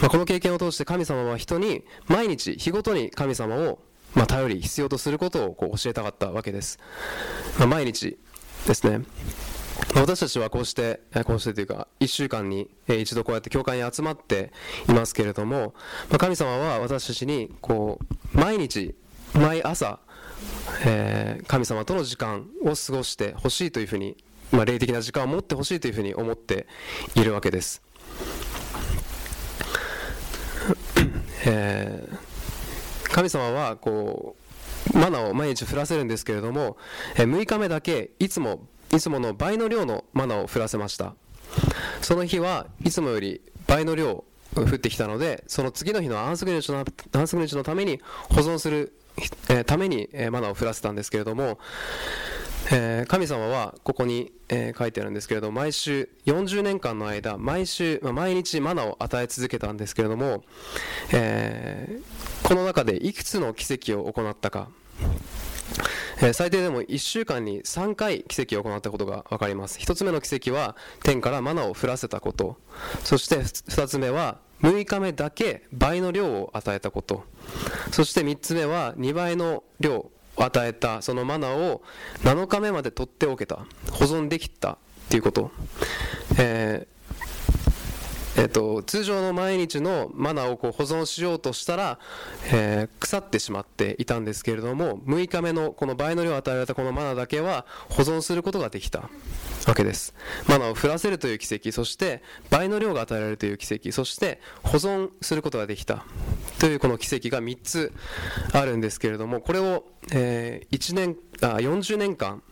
[0.00, 3.80] まあ、この経験を通して神様は人に毎日、日ごとに神様を、
[4.14, 6.78] まあ、頼り、必要とすることをこう教えたかったわけです。
[7.58, 8.16] まあ、毎日
[8.68, 9.04] ですね。
[9.94, 14.52] 私たちはこうして、こうしてというか、1週間に一度こうやって教会に集まって
[14.88, 15.74] いますけれども、
[16.18, 17.98] 神様は私たちにこ
[18.34, 18.94] う毎日、
[19.34, 19.98] 毎朝、
[20.84, 24.16] え、神様との時間を過ごしてほしいというふうに、
[24.52, 26.66] まあ、霊的な時間を持ってほしいというふうに思って
[27.14, 27.82] いるわけです。
[31.46, 32.08] え、
[33.04, 34.36] 神様はこ
[34.94, 36.76] うマナを毎日降らせるんですけれども、
[37.16, 41.14] えー、6日目だけいつもいつもの倍の量のマナを降らせました。
[42.02, 48.94] その日はいつもより倍の量降ってきたのでその次の日の安息日のために保存する、
[49.66, 51.58] ために、マナを降らせたんですけれども、
[53.06, 54.32] 神様はここに、
[54.78, 60.44] 書いてあるんですけれど毎週40年間の間毎週、毎日マナを与え続けたんですけれども、
[62.42, 64.68] この中でいくつの奇跡を行ったか。
[66.18, 69.78] えー、最低でも1週間に3回奇跡を行ったことが分かります。
[69.78, 72.56] 1つ目の奇跡は天からマナを降らせたこと。
[73.04, 77.24] そして2つ目は6日目だけ倍の量を与えたこと。
[77.92, 81.82] そして3つ目は2倍の量を与えたそのマナを
[82.22, 83.66] 7日目まで取っておけた。
[83.90, 84.78] 保存できた
[85.10, 85.50] ということ、
[86.38, 86.95] えー
[88.38, 91.98] えーと、通常の毎日のマナーをこう保存しようとしたら、
[92.52, 99.08] えー、腐ってしまっていたんですけれども6日目のこの倍の量を与えられたこのマナーだけは保存することができた
[99.66, 100.14] わけです。
[100.46, 106.04] マナーを降らせるという奇跡そして倍の量が与えられるという奇跡そして保存することができた
[106.60, 107.92] というこの奇跡が3つ
[108.52, 112.42] あるんですけれどもこれを、えー、1年あ40年間、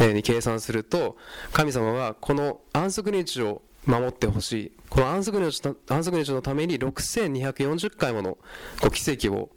[0.00, 1.16] え、に計算すると
[1.52, 4.72] 神様はこの安息日を守ってほしい。
[4.88, 8.38] この安息日安息日のために6240回もの
[8.80, 9.50] こう奇跡を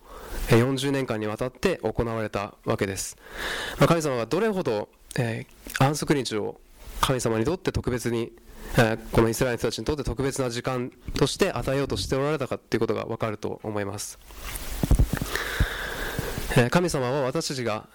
[0.48, 3.18] 40年間にわたって行われたわけです、
[3.88, 6.60] 神様がどれほど、えー、安息日を
[7.02, 8.32] 神様にとって特別に、
[8.78, 14.18] えー、このイスラエル人たちにとって特別な時間として与えようとしておられたかということが分かると思います、
[16.72, 17.88] 神様は私たちが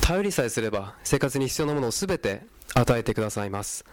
[0.00, 2.42] 頼りさえすれば生活に必要なものを全て
[2.74, 3.84] 与えてくださいます。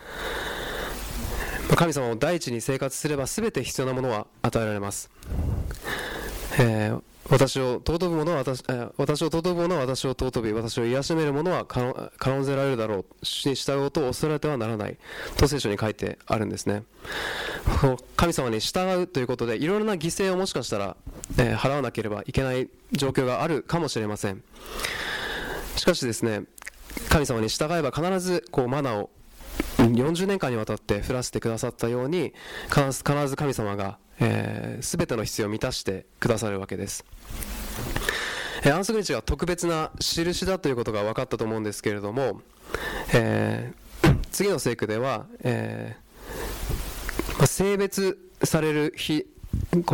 [1.75, 5.09] 神様を第一に生活すれば全て必要なものは与えられます、
[6.59, 14.97] えー、私を尊ぶ者は私,、えー、私を尊ぶ者は私を尊び私を癒しめる者は軽んぜられるだろう主に従うと恐れてはならない。
[15.35, 16.83] と聖書に書いてあるんですね。
[18.15, 20.95] 神様に従うということでいろいろな犠牲をもしかしたら、
[21.37, 24.43] えー、払わなければいけない状況があるかもしれません。
[25.75, 26.43] しかしですね
[27.09, 29.09] 神様に従えば必ずこうマナーを
[29.77, 32.33] 40年間にわたって降らせてくださったように
[32.69, 37.05] 必ず神様が、えー、全ての必要を満たしてくださるわけです、
[38.63, 42.41] えー、安息日が特別な印だということが分かったと思うんですけれども、
[43.13, 46.05] えー、次の聖句では、えー
[47.37, 49.25] まあ、性別される日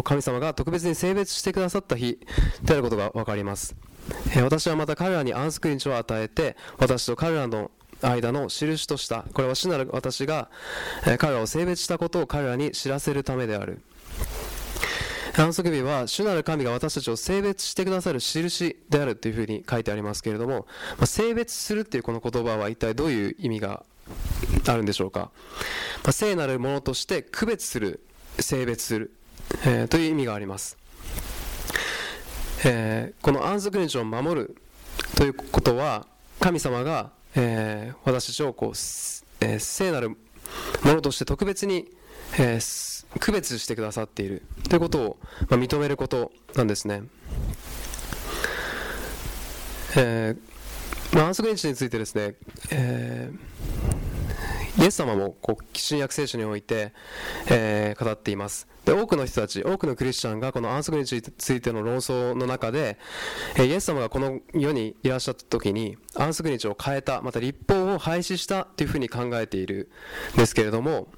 [0.03, 2.19] 神様が特別に性別してくださった日
[2.63, 3.75] であることが分かります、
[4.43, 10.49] 私はまた彼らに安息日を与えて私と彼らの間の印としたこれは主なる私が、
[11.05, 13.81] え彼らを性別したことを彼らに知らせるためである。
[15.37, 20.67] 安息日は主なる神が私たちを性別してくださる印であるというふうに書いてありますけれども、
[20.99, 23.85] ま、性別するっていうこの言葉は一体どういう意味が
[24.67, 25.31] あるんでしょうか、
[26.03, 28.01] ま、聖なるものとして区別する
[28.39, 29.15] 性別する、
[29.65, 30.77] えー、という意味があります、
[32.65, 34.57] えー、この安息日を守る
[35.15, 36.07] ということは
[36.39, 40.17] 神様がえー、私たちをこう、えー、聖なるも
[40.83, 41.89] のとして特別に、
[42.37, 45.17] えー、区別してくださっているということを、
[45.49, 47.03] まあ、認めることなんですね。
[49.95, 50.51] えー
[51.15, 52.35] まあ、安息日についてですね、
[52.71, 53.37] えー、
[54.79, 56.93] イエス様もこう新約聖書において、
[57.49, 58.67] えー、語っています。
[58.85, 62.97] で多くの人たち、多くのクリスチャンがこの安息日についての論争の中で、
[63.55, 69.91] えイエス様がこの世にいらっしゃった時に安息日を変えた、また立法を廃止したというふうに考えている
[70.33, 71.09] んですけれども、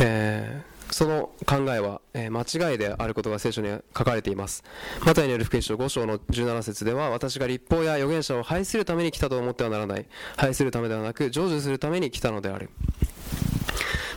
[0.00, 0.69] えー、
[1.00, 4.62] その考えは、えー、間違いであることが聖書に書かれています。
[5.06, 10.04] マタイによる福音書5章の17節では、私が立法や預言者を廃するために来たと思ってはならない。
[10.36, 12.68] 廃するためではなく、成就するために来たのである。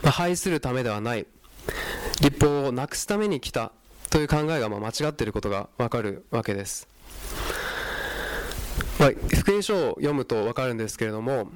[0.02, 1.26] まあ、廃するためではない。
[2.20, 3.72] 立法をなくすために来た
[4.10, 6.86] という考えがま間違っていることがわかるわけです、
[9.00, 11.50] まあ、福音書を読むとわかるんですけれども、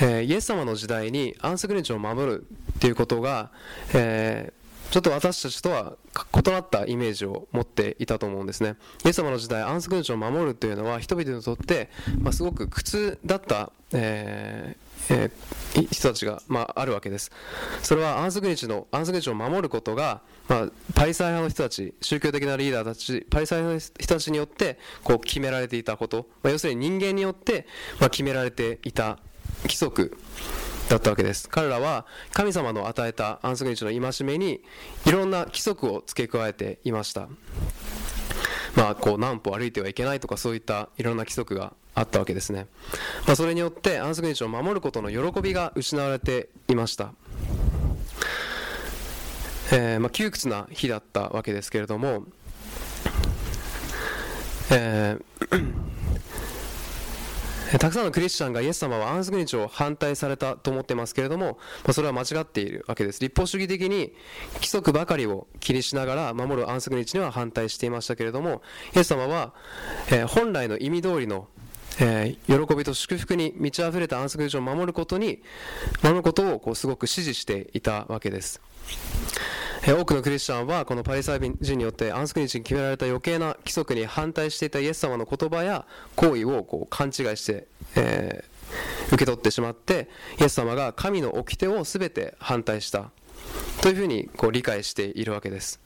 [0.00, 3.50] えー、イエス様の時代に安息日を守るっていうことが、
[3.94, 4.59] えー
[4.90, 8.76] ちょっと私たちとは異なったイメージを持っていたと思うんですね。
[9.04, 17.30] イエス様の時代、安息日を守るというのは人々にとって、まあ、すごく苦痛だった、えーえー、人たちが、まあ、あるわけです。
[17.82, 27.66] それは安息日の安息日を守ることが、まあ、パリサイ派の人たち、宗教的なリーダーたち、パリサイ派の人たちによってこう決められていたこと、まあ、要するに人間によって、
[28.00, 29.18] ま、決められていた
[29.62, 30.16] 規則
[30.90, 31.48] だったわけです。
[31.48, 34.60] 彼らは神様の与えた安息日の戒めに
[35.06, 37.28] いろんな規則を付け加えていました。
[38.74, 42.68] まあ、こう何歩歩いてはいけないとかそういったいろんな規則があったわけですね、
[43.26, 47.12] まあ、それによって安息日を守ることの喜びが失われていました、
[49.72, 52.22] えー、まあ、窮屈な日だったわけですけれども、
[54.70, 55.90] えー
[57.78, 63.20] たくさんのクリスチャンがイエス様は安息日を反対されたと思ってますけれども、まあ、それは間違っているわけです。
[63.20, 64.12] 立法主義的に
[64.54, 68.62] 規則ばかりを気にしながら守る安息日には反対していましたけれども、
[68.94, 69.52] イエス様は、
[70.08, 71.48] えー、本来の意味通りの
[72.02, 75.42] えー、喜びと祝福に満ち溢れた安息日を守ることに
[76.02, 78.60] 守ることをこうすごく支持していたわけです。
[79.86, 87.66] 多くのクリスチャンはこのパリサイ人によって安息日に決められた余計な規則に反対していたイエス様の言葉や行為をこう勘違いして、
[87.96, 93.10] えー、受け取ってしまってイエス様が神の掟を全て反対した
[93.80, 95.80] というふうにこう理解しているわけです。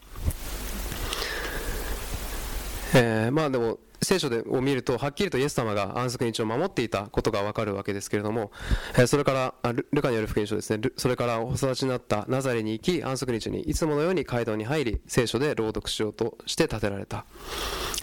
[2.93, 8.51] えー、まあでも聖書でを見るとはっきりとイエス様が安息日を守っていたことがわかるわけですけれども、
[8.97, 10.89] えそれからルカによる福音書ですね。
[10.97, 17.25] それからお育ちになったナザレに行き安息日にいつものように街道に入り聖書で朗読しようとして建てられた。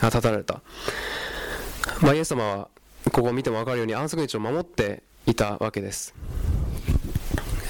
[0.09, 0.63] 立たれた、
[2.01, 2.69] まあ、イエス様は
[3.13, 6.15] ここを見ても分かるように安息日を守っていたわけです、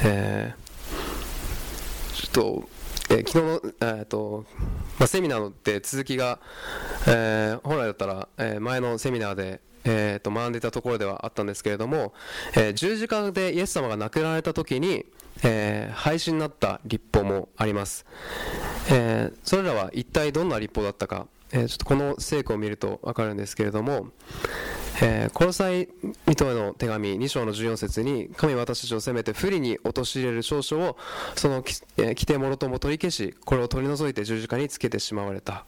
[0.04, 2.68] えー、ちょっと
[3.12, 4.46] え、昨日の、えーと
[4.98, 6.38] まあ、セミナーので続きが、
[7.06, 12.14] えー、本来だったら、えー、前のセミナーで、えー、と学んでいたところではあったんですけれども、
[12.54, 15.04] えー、十字架でイエス様が亡くなられた時に、
[15.42, 18.06] えー、廃止になった立法もあります、
[18.90, 24.08] えー、それらは一体どんな立法だったか、えー、ちょっとこの聖句を見ると分かるんですけれども、
[25.00, 25.88] えー、コロサイ
[26.28, 30.96] 人への手紙2章の14節に神は私たちを責めて不利に陥れる証書を
[31.34, 35.64] その規定もろとも取り消しこれを取り除いて十字架につけてしまわれた、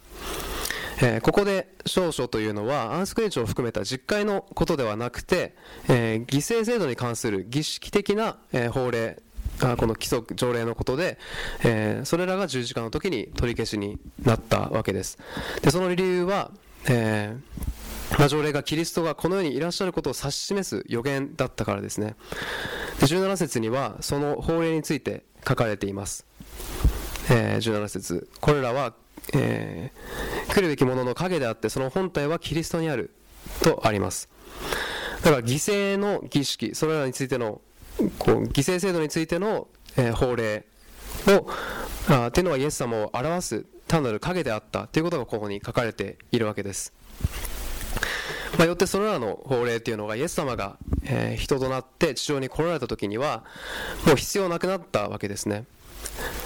[1.00, 5.54] えー、ここで少々というのは安息日を含めた実会のことではなくて、
[5.88, 9.22] えー、犠牲制度に関する儀式的な、え、法令
[9.60, 11.16] あこの規則条例のことで、
[11.62, 15.16] え、それらが十字架の時に取り消しになったわけです。
[15.62, 16.50] でその理由は、
[16.88, 17.84] えー
[18.18, 22.16] まあ、条例がキリストがこの世にいらっしゃることを指し示す予言だったからですね。
[23.00, 26.26] で17節にはその法令について書かれています、
[27.30, 28.28] えー、17節。
[28.40, 28.94] これらは、
[29.34, 33.11] えー、来るべきものの影であってその本体はキリストにある
[33.62, 34.28] とあります。
[35.22, 37.61] だから犠牲の儀式それらについての
[38.18, 40.64] こう犠牲制度についての、えー、法令
[41.28, 41.48] を
[42.09, 46.92] あっていうのはイエス様を表す単なる影であったということがここに書かれているわけです、
[48.59, 53.44] まあ、よってそれらの法令というのがイエス様が、え、人となって地上に来られた時には
[54.07, 55.64] もう必要なくなったわけですね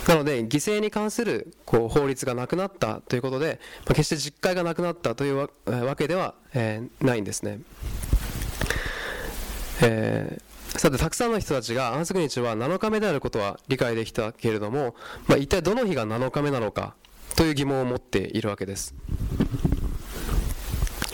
[0.06, 7.60] なので犠牲に関するこう法律がなくなったということで、まあ、決して実戒がなくなったというわ,、わけでは、えー、ないんですね、
[9.82, 14.94] えーさてたくさんの人たちが安息日は7日目であることは理解できたけれども、
[15.26, 16.94] まあ、一体どの日が7日目なのか
[17.36, 18.94] という疑問を持っているわけです。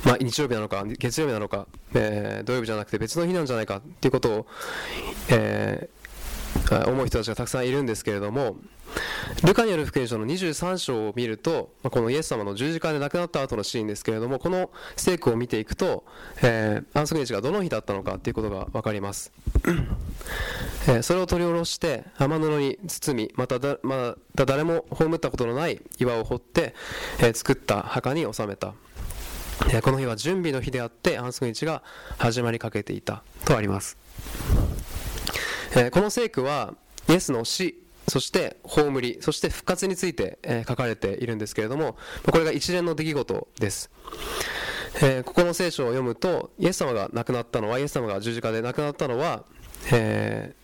[0.05, 4.46] まあ、日曜日なのか月曜日なのか、えー、土曜日じゃなくて別の日なんじゃないかということを、
[5.30, 8.57] えー、思う人たちがたくさんいるんですけれども
[9.42, 16.05] ルカによる福音書の23章を見ると、このイエス様の十字架で亡くなった後のシーンですけれども、この聖句を見ていくと、
[16.42, 19.32] えー、安息日がどの日だったのかということが分かります。
[20.86, 26.74] えー、それを取り下ろして雨布に包みまただまだ誰も葬ったことのない岩を掘って、
[27.20, 28.74] えー、作った墓に収めた、
[29.72, 31.82] え、この日は準備の日であって安息日が
[32.18, 33.96] 始まりかけていたとあります、
[35.76, 36.74] えこの聖句は
[37.09, 41.96] イエスの死そして葬りそして復活について、え、書かれているんですけれども
[42.30, 43.90] これが一連の出来事です、
[45.02, 49.44] え、ここの聖書を読むとイエス様が亡くなったのはイエス様が十字架で亡くなったのは、
[49.92, 50.55] え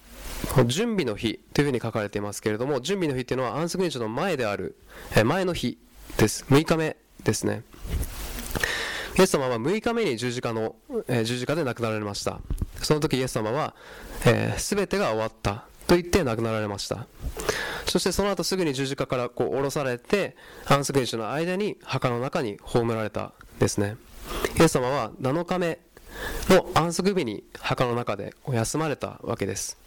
[0.47, 4.77] ー、準備の日というふうに書かれていますけれども準備の日というのは安息日の前である、
[5.25, 5.79] 前の日
[6.17, 6.45] です。
[6.49, 7.63] 6日目ですね。
[9.19, 10.77] イエス様は6日目に十字架の、
[11.09, 12.41] え十字架で亡くなられました。
[12.83, 13.75] その時イエス様は、
[14.25, 15.65] えー、全てが終わった。
[15.87, 17.07] と言って亡くなられました。
[17.87, 20.37] そしてその後すぐに十字架からこう下ろされて
[20.67, 23.97] 安息日の間に墓の中に葬られたですね。
[24.59, 25.81] イエス様は7日目
[26.49, 29.79] の安息日に墓の中で休まれたわけです、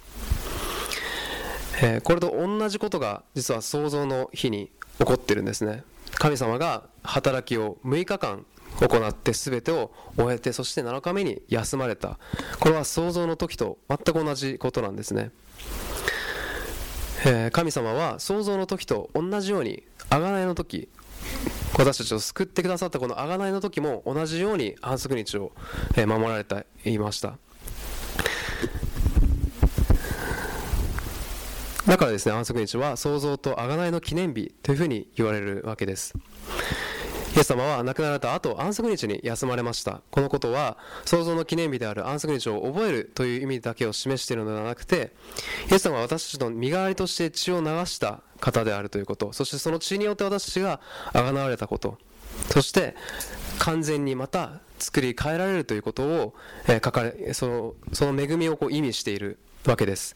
[1.82, 5.84] え、これと同じことが実は創造の日に起こってるんですね。
[6.16, 8.46] 神様が働きを6日間
[8.80, 12.20] 行って全てを終えてそして7日目に休まれた。
[12.60, 15.32] これは創造の時と全く同じことなんですね。
[17.26, 20.90] えー、神様は創造の時と同じように贖いの時
[21.78, 25.54] 私たちを救ってくださったこの贖いの時も同じように安息日を、
[25.96, 27.38] 守られていました。
[31.88, 36.14] だからですね安息日は創造と贖いの記念日というふうに言われるわけです。
[37.36, 40.02] イエス様は亡くなられた後安息日に休まれました。
[40.12, 45.14] このことは創造の記念日である安息日を覚えるという意味だけを示しているのではなくて
[45.72, 49.34] イエス様は私たちの身代わりとして血を流した方であるということ。
[49.34, 50.80] そしてその血によって私たちが
[51.14, 51.98] 贖われたこと。
[52.52, 52.96] そして
[53.60, 56.34] 完全にまた作り変えられるということを、
[56.68, 60.16] えー、書かれそのその恵みをこう意味しているわけです。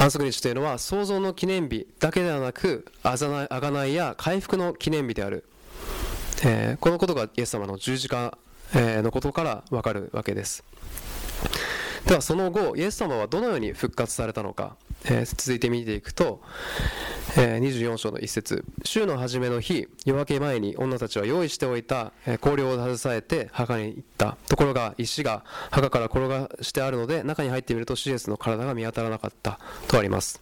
[0.00, 5.44] 安息日というのは創造の記念日だけではなくあがないや回復の記念日である、
[6.44, 8.38] えー、このことがイエス様の十字架、
[8.74, 10.62] えー、のことからわかるわけです。
[12.08, 16.40] ではその後イエス様はどのように復活されたのか、えー、続いて見ていくと、
[17.36, 18.64] えー、24章の一節。
[18.82, 24.38] 週の初めの日夜明け前に女たちは用意しておいた、香料を携えて墓に行った。
[24.48, 29.60] ところが石が墓から転がしてあるので中に入ってみるとシエスの体が見当たらなかった。
[29.86, 30.40] とあります。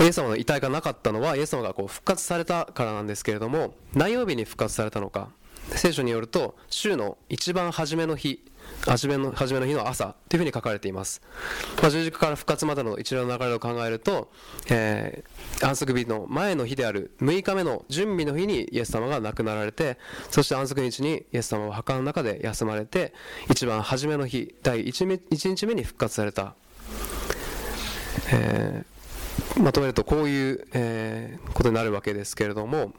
[0.00, 5.30] イエス様の遺体がなかったのはイエス様がこう復活されたからなんですけれども何曜日に復活されたのか。
[5.70, 8.44] 聖書によると週の一番初めの日
[8.86, 11.20] 初めの初めの日の朝というふうに書かれています、
[11.82, 14.30] まあ、十字架から復活までの一連の流れを考えると、
[14.70, 19.98] えー、安息日の前の日である6日目の準備の日にイエス様が亡くなられて
[20.30, 23.12] そして安息日にイエス様は墓の中で休まれて
[23.50, 26.54] 一番初めの日第 1, 1日目に復活された、
[28.32, 32.92] えー、まとめるとこういう、えー、ことになるわけですけれども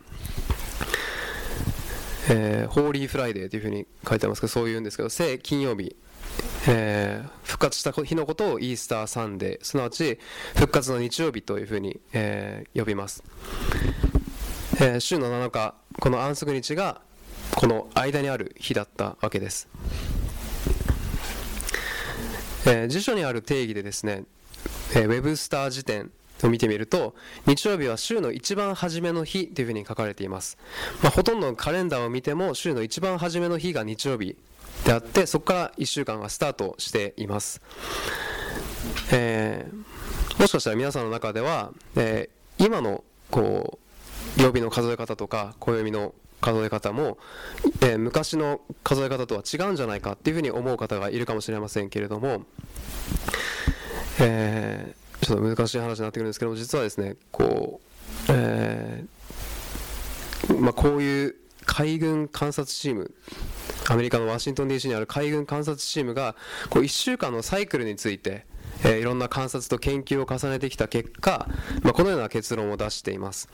[2.29, 5.95] えー、ホーリーフライデーというふうに書いてますけどそういうんですけど聖金曜日、
[6.67, 10.19] えー、復活した日のことを Easter Sunday すなわち
[10.55, 13.23] 復活の日曜日というふうに、えー、呼びます。
[14.79, 17.01] えー、週の7日この安息日が
[17.55, 19.67] この間にある日だったわけです、
[22.67, 24.25] えー、辞書にある定義でですね、
[24.95, 26.11] えー、ウェブスター辞典
[26.45, 27.15] を見てみると
[27.45, 30.57] 日曜日は週の一番初めの日というふうに書かれています、
[31.01, 34.35] まあ、ほとんどのカレンダーを見ても週の一番初めの日が日曜日
[34.85, 37.61] であってそこから1週間がスタートしています、
[39.11, 43.79] えー、もしかしたら皆さんの中では、えー、今のこ
[44.37, 47.17] う曜日の数え方とか暦の数え方も、
[47.81, 52.43] えー、昔の数え方とは違うんじゃないかっていうふうに思う方がいるかもしれませんけれども、
[54.19, 63.13] えー、ちょっと難しい話になってくるんですけども実はですねこう、えーまあ、こういう海軍観察チーム
[63.89, 66.35] アメリカのワシントン DC にある海軍観察チームが
[66.69, 68.45] こう1週間のサイクルについて
[68.83, 71.47] えー、いろんな観察と研究を重ねてきた結果、
[71.81, 73.49] まあ、このような結論を出しています、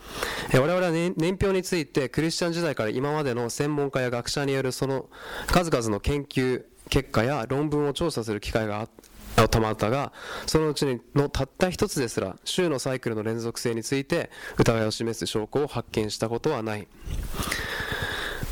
[0.51, 5.05] えー、我々は、ね、年表についてクリスチャン時代から今までの専門家や学者によるその
[5.47, 8.87] 数々の研究結果や論文を調査する機会が
[9.35, 10.13] たまったが
[10.45, 16.87] そのうちのたった一つですら週のサイクルの連続性について疑いを示す証拠を発見したことはない。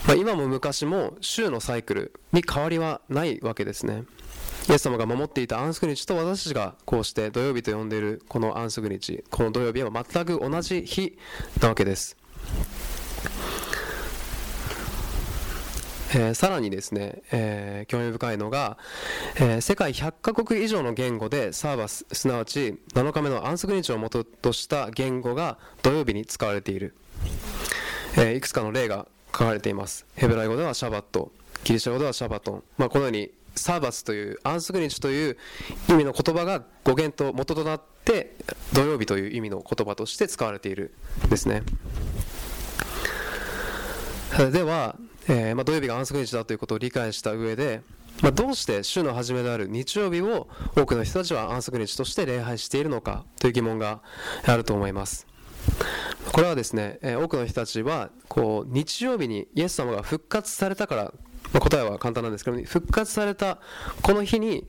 [0.07, 4.03] まあ、今も昔も週のサイクルに変わりはないわけですね。
[4.69, 11.17] イエス様が守っていた安息日と私たちがこうして土曜日と呼んでいるこの安息日この土曜日は全く同じ日
[11.61, 12.20] なわけです。
[16.13, 18.77] えー、さらにですね、えー、興味深いのが、
[19.35, 26.93] えー、世界100カ国以上の言語でサーバスすなわち7日目の安息日をもととした言語が土曜日に使われている、
[28.17, 30.05] えいくつかの例が書かれています。
[30.15, 31.31] ヘブライ語ではシャバット
[31.63, 35.37] ギリシャ語ではシャバトン、まあ、このようにサーバスという安息日という
[35.89, 38.35] 意味の言葉が語源と元となって
[38.73, 40.93] 土曜日という意味の言葉として使われている
[41.25, 41.63] んですね。
[44.51, 44.95] では、
[45.27, 47.81] えー、まあ、土曜日が安息日だということを理解した上で、
[48.21, 54.01] まあ、どうして週の初めである日曜日を多くの人たちは安息日として礼拝しているのかという疑問が
[54.45, 55.27] あると思います。
[56.31, 61.13] これはですね、えー、多くの人たちはこう日曜日にイエス様が復活されたから、
[61.53, 63.59] ま、答えは簡単なんですけど復活された
[64.01, 64.67] この日に、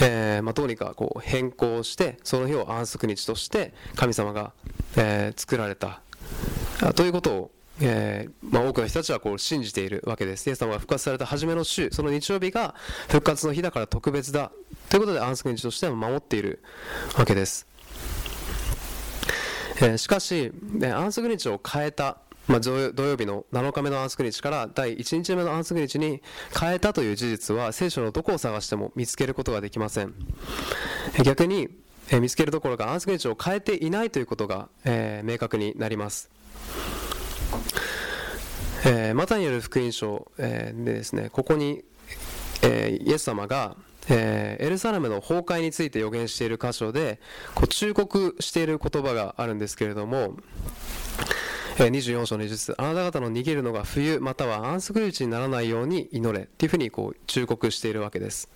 [0.00, 4.52] えー、まあ、どうにかこう変更してその日を安息日として神様が、
[4.96, 6.00] えー、作られた
[6.94, 10.48] ということをえー、まあ、多くの人たちはこう信じているわけです。
[10.48, 12.74] イエス様が復活された初めの週、その日曜日が
[13.08, 14.50] 復活の日だから特別だ
[14.88, 16.62] ということで安息日としては守っている
[17.18, 17.66] わけです。
[19.78, 22.18] えー、しかし、ね、安息日を変えた、
[22.48, 26.22] まあ、土曜日の7日目の安息日から第1日目の安息日に
[26.58, 30.14] 変えたという事実は聖書のどこを探しても見つけることができません
[31.24, 31.68] 逆に、
[32.10, 36.30] えー、見つけるどころか安息日を変えていないということが、えー、明確になります
[38.84, 41.84] えー、マタによる福音書、えー、でですねここに、
[42.62, 43.76] えー、イエス様が
[44.08, 47.18] えー、エルサレムの崩壊について予言している箇所で
[47.54, 50.36] こう忠告している言葉があるんですけれども、
[51.76, 58.48] 24章の20節あなた方の逃げるのが冬または安息日にならないように祈れっていうふうにこう忠告しているわけです。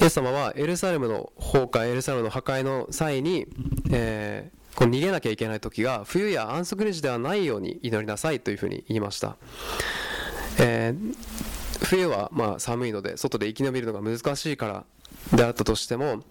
[0.00, 3.46] イエス様はエルサレムの崩壊エルサレムの破壊の際に、
[3.92, 9.36] えー、こう逃げなきゃいけない時が冬や安息日ではないように祈りなさいというふうに言いました、
[10.58, 11.52] えー
[11.84, 14.84] 冬はま寒いので外で生き延びるのが難しいから
[15.36, 16.22] であったとしても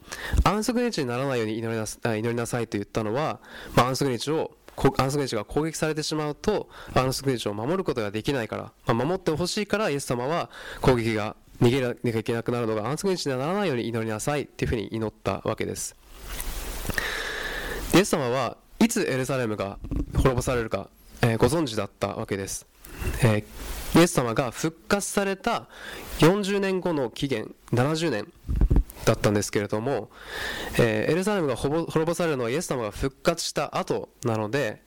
[0.44, 3.39] 安息日にならないように祈りな祈りなさいと言ったのは、
[3.76, 4.52] まあ、安息日を
[4.98, 10.50] 安息日が攻撃されてしまうと安息日を守ることができないから、まあ、守ってほしいからイエス様は
[10.82, 15.96] 攻撃が逃げなきゃいけなくなるのが安息日にならないように祈りなさいというふうに祈ったわけです。
[17.94, 19.78] イエス様はいつエルサレムが
[20.14, 20.89] 滅ぼされるか、
[21.22, 22.66] えー、ご存知だったわけです、
[23.24, 25.68] えーイエス様が復活された
[26.20, 28.32] 40年後の期限70年
[29.06, 30.10] だったんですけれども、
[30.80, 34.82] えー、エルサレムが滅ぼされるのはイエス様が復活した後なので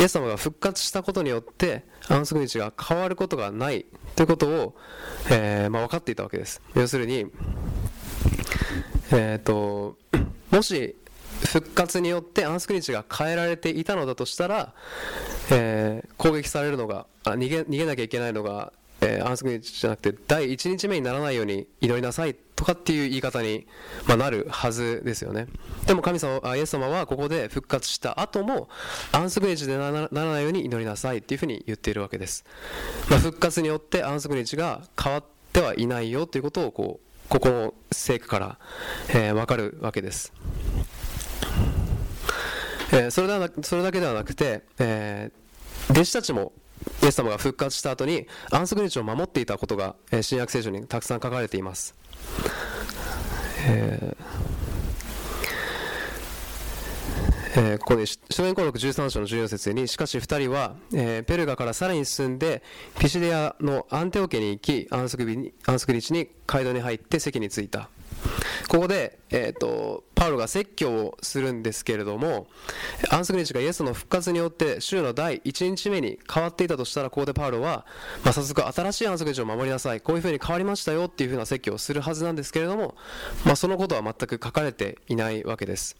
[0.00, 3.86] イエス様が復活したことによって安息日が変わることがない
[4.16, 4.74] ということを、
[5.30, 6.60] えーまあ、分かっていたわけです。
[6.74, 7.26] 要するに、
[9.12, 9.96] えーと
[10.50, 10.96] もし
[11.44, 14.74] 復活によって安息日が変えられていたのだとしたら、
[15.50, 23.66] えー、攻撃されるのがあ逃げ逃げなきゃいけないのが、えー、安息日じゃなくて第1日目にならないように祈りなさいとかっていう言い方に、
[24.06, 25.46] まあ、なるはずですよね。
[25.86, 28.68] でも神様あイエス様はここで復活した後も
[29.12, 32.44] 安息日でならないように祈りなさいっていうふうに言っているわけです、
[33.08, 38.58] まあ、復活によって安息日が変わってはいないよということをこうここの聖句から、
[39.10, 40.32] えー、分かるわけです。
[42.92, 45.30] えー、それではそれだけではなくて、え
[45.90, 46.52] 弟子たちも
[47.02, 51.94] イエス様が復活した後に安息日を守っていたことが、え新約聖書にたくさん書かれています、
[53.66, 54.16] え
[57.56, 62.62] えー、ここに書言項録13章の14節にしかし2人は、えー、ペルガからさらに進んで
[62.98, 67.88] ピシデアのアンテオ家に行き安息日に安息日に街道に入って席に着いた。
[68.68, 72.46] ここで、えーと、パウロが説教をするんですけれども
[73.10, 77.86] 安息日がイエスの復活によって週の第1日目に変わっていたとしたらここでパウロは、
[78.24, 82.94] まあ、早速新しい安息日を守りなさいこういうふうに変わりましたよっていうふうな説教をするはずなんですけれども、
[83.44, 85.96] まあ、そのことは全く書かれていないわけです。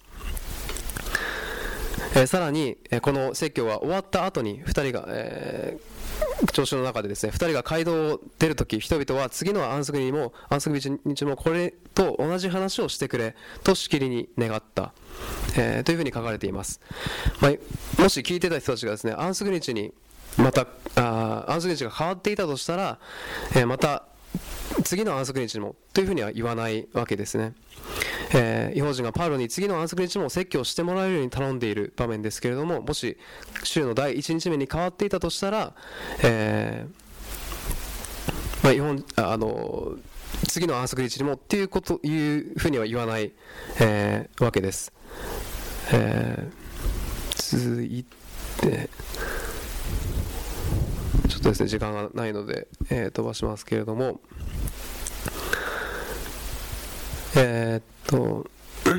[2.14, 6.08] えー、さらに、えー、この説教は終わった後に2人が、えー
[6.53, 13.34] 調子の中でですね2人が街道を出るとき人々は次の安息にも安息日もこれと同じ話をしてくれ
[13.64, 14.93] としきりに願った、
[15.57, 16.80] えー、というふうに書かれています、
[17.41, 19.93] まあ、もし聞いてた人たちがですね安息日に
[20.36, 22.99] またあ安息日が変わっていたとしたら、
[23.55, 24.05] えー、また
[24.83, 27.55] 次の安息日もというふうには言わないわけですね。
[28.35, 33.16] えー、違法人がパウロに次の安息日も説教してもらえるように頼んでいる場面ですけれどももし
[33.64, 35.72] 週の第1日目に変わっていたとしたら、
[36.22, 37.09] えー
[38.62, 39.95] まあ、違本あの
[40.47, 43.33] 次の安息日にもっていうこというふうには言わない、
[43.81, 44.93] えー、わけです、
[45.93, 48.05] えー、続い
[48.61, 48.91] て
[51.49, 54.20] とですね時間がないので、えー、飛ばしますけれども。
[57.36, 58.46] えー、っと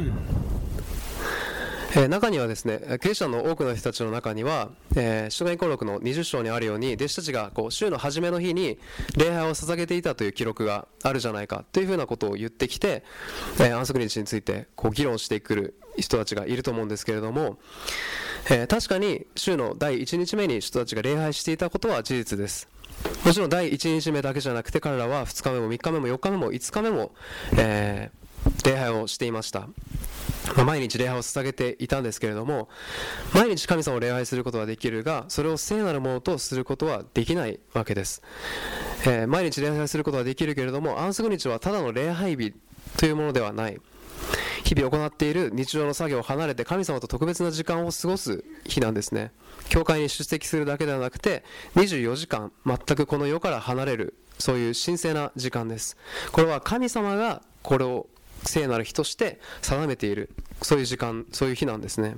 [1.96, 8.78] えー、中にはですね、クリスチャンの多くの人たちの中には、えー、書言項録の20章にあるように、弟子たちがこう週の初めの日に
[9.18, 13.04] 礼拝を捧げていたという記録があるじゃないかというふうなことを言ってきて、
[13.60, 17.58] えー、安息日についてこう議論してくる人たちがいると思うんですけれども、
[18.52, 22.68] えー、確かに週の第1日目に人たちが礼拝していたことは事実です。
[23.24, 27.12] もちろん第1日目だけじゃなくて彼らは2日目も3日目も4日目も5日目も、
[27.58, 28.12] え
[28.66, 29.68] 礼拝をしていました、
[30.56, 32.70] まあ、毎日礼拝を捧げていたんですけれども
[33.34, 38.22] 毎日神様を礼拝することはできるがそれを聖なるものとすることはできないわけです、
[39.06, 42.54] えー、毎日礼拝することはできるけれども安息日はただの礼拝日
[42.98, 43.80] というものではない。
[44.64, 49.32] 日々行っている日常の作業を離れて神様と特別な時間を過ごす日なんですね。
[49.70, 51.44] 教会に出席するだけではなくて
[51.76, 55.98] 24時間全くこの世から離れるそういう神聖な時間です。
[56.32, 58.08] これは神様がこれを
[58.44, 60.30] 聖なる日として定めている
[60.62, 62.16] そういう時間そういう日なんですね、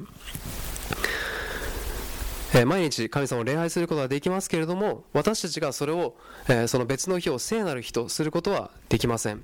[2.54, 6.16] え、毎日神様を礼拝することはできますけれども私たちがそれを、
[6.50, 9.44] え、その別の日を聖なる日とすることはできません。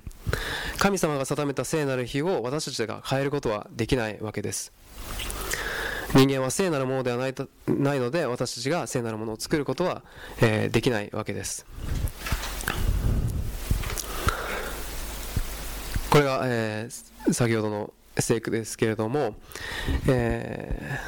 [0.78, 4.72] 神様が定めた聖なる日を私たちが変えることはできないわけです。
[6.14, 10.02] 人間は聖なるものではないとないので私たちが聖なるものを作ることは、
[10.42, 11.64] え、できないわけです。
[16.10, 16.88] これが、え、
[17.32, 19.36] 先ほどの聖句ですけれども、
[20.08, 20.98] え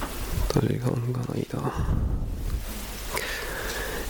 [0.00, 0.05] ー、
[0.60, 1.72] 時間がないな。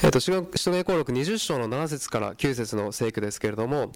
[0.02, 3.92] えーと、使徒言項録20章の7節から9節の聖句ですけれども、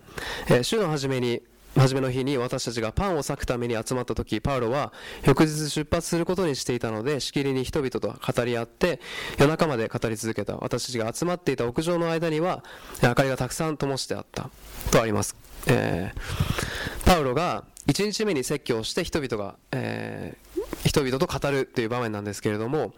[0.48, 1.42] えー、週の初めに
[1.76, 4.92] 初めの日に私たちがパンを裂くために集まった時パウロは
[5.24, 9.00] 翌日出発することにしていたのでしきりに人々と語り合って
[9.38, 10.56] 夜中まで語り続けた。
[10.56, 12.64] 私たちが集まっていた屋上の間には
[13.02, 14.50] 明かりがたくさん灯してあった。
[14.90, 15.36] とあります。
[15.66, 22.94] えー、パウロが1日目に説教して人々が、えー、人々と語るという場面なんですけれども、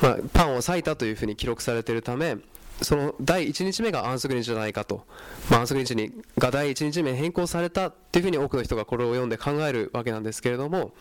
[0.00, 2.36] まあ、パンを裂いたというふうに記録されているため
[2.82, 5.04] その第1日目が安息日じゃないかと、
[5.50, 10.92] まあ、安息日にが第1日目変更されたというふうに多くの人がこれを読んで考えるわけなんですけれども、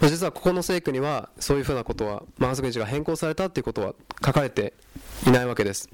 [0.00, 3.94] まあ、実はここの聖句にはそういうふうなことは、まあ、安息日が変更されたということは
[4.24, 4.74] 書かれて
[5.26, 5.88] いないわけです。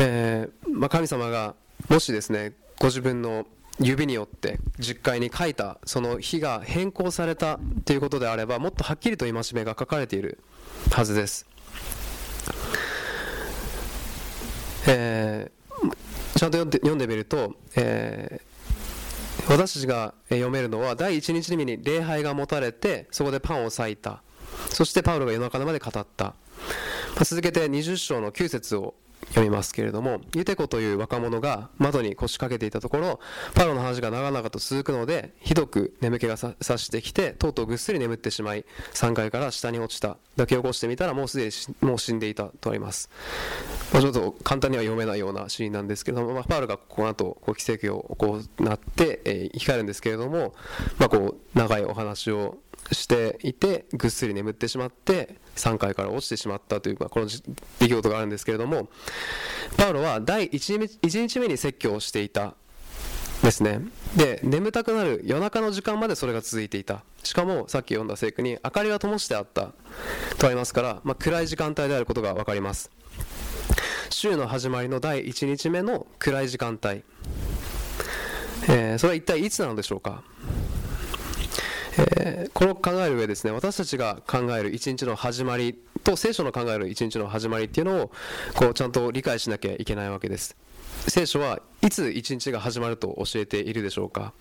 [0.00, 1.54] えーまあ、神様が
[1.88, 3.46] もしですねご自分の
[3.80, 10.38] 指によって実会に書いたその日が変更されたということであればもっとはっきりと戒めが書かれている
[10.90, 11.46] はずです、
[14.88, 24.22] えー、ちゃんと読んで読んでみると、えー、私たちが読めるのは第1日目に礼拝が持たれてそこでパンを裂いた。
[24.70, 26.34] そしてパウロが夜中まで語った、
[27.22, 28.94] 続けて20章の9節を
[29.28, 33.20] 読みますけれども、ユテコという若者が窓に腰掛けていたところ、
[33.54, 38.64] パロの話が長々と続くので、ひどく眠気がさしてきて、とうとうぐっすり眠ってしまい、
[38.94, 40.16] 3階から下に落ちた。
[40.36, 41.50] 抱き起こしてみたら、もうすでに
[41.80, 43.10] もう死んでいたとあります。
[43.92, 50.54] まあ、ちょっと簡単には読めないようなシーンなんですけども、まあ、パウロがこの後、こう奇跡を行って、えー、生き返るんですけれども、
[50.98, 52.58] まあ、こう長いお話を
[52.92, 58.88] していてぐっすり眠ってしまって3階から落ちてしまったという、まあ、この出来事があるんですけれども
[59.76, 62.54] パウロは第 1, 日1日目に説教をしていた
[63.42, 63.80] ですね。
[64.16, 67.04] で眠たくなる夜中の時間までそれが続いていた。
[67.22, 69.72] しかもさっき読んだ聖句に明かりは灯してあった
[70.38, 72.90] とありますから、まあ、暗い時間帯であることが分かります。
[74.10, 77.02] 週の始まりの第1日目の暗い時間帯、
[78.68, 80.24] えー、それは一体いつなのでしょうか？
[81.98, 88.12] えー、この考える上ですね私たちが考える一日の始まりと聖書の考える一日の始まりっていうのを
[88.54, 90.56] こうちゃんと理解しなきゃいけないわけです。
[91.08, 94.32] 聖書はいつ一日が始まると教えているでしょうか？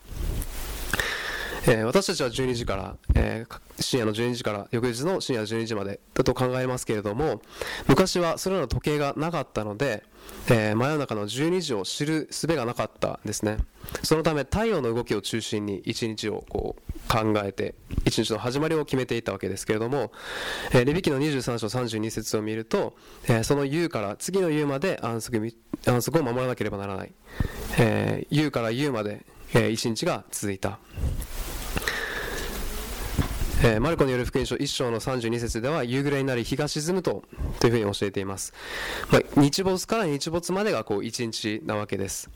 [1.69, 7.41] えー、私たちは12時から、えー、深夜の12時から翌日の深夜12時までだと考えますけれども
[7.87, 10.03] 昔はそれらの時計がなかったので、
[10.49, 13.57] えー、真夜中の12時を知る術がなかったですね。
[14.03, 17.75] そのため太陽の動きを中心に一日をこう考えて
[18.05, 20.11] 一日の始まりを決めていたわけですけれども、
[20.71, 25.55] えー、レビキの23章32節を見ると、えー、その夕から次の夕まで安息
[25.85, 27.13] 安息を守らなければならない、
[27.77, 30.79] えー、夕から夕まで、えー、一日が続いた。
[33.63, 37.23] えー、マルコによる福音書1章の32節では夕暮れになり日が沈むと
[37.59, 38.53] というふうに教えています、
[39.11, 42.29] まあ、日没から日没までがこう1日なわけです、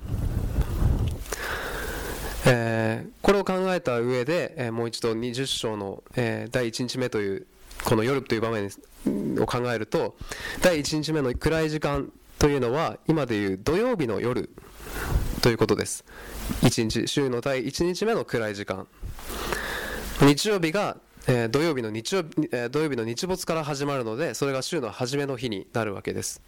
[2.48, 7.46] えー、これを考えた上で、えー、もう一度20章の、え第1日目という
[7.86, 8.72] この夜という場面
[9.40, 10.16] を考えると
[10.64, 14.50] 第1日目の暗い時間というのは今でいう土曜日の夜
[15.44, 16.04] ということです。
[16.62, 18.88] 1日週の第1日目の暗い時間。
[20.22, 20.98] 日曜日が
[21.28, 26.42] えー、土曜日の日曜、えー、土曜日の日没から始まるのでそれが週の初めの日になるわけです。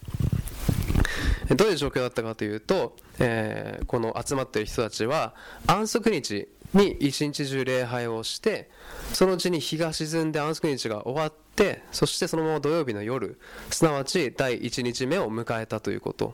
[1.55, 5.35] どういう状況だったかというと、えー、この集まっている人たちは
[5.67, 8.69] 安息日に一日中礼拝をして
[9.11, 13.37] そのうちに日が沈んで安息日が終わってそしてそのまま土曜日の夜
[13.69, 16.33] すなわち第1日目を迎えたということ。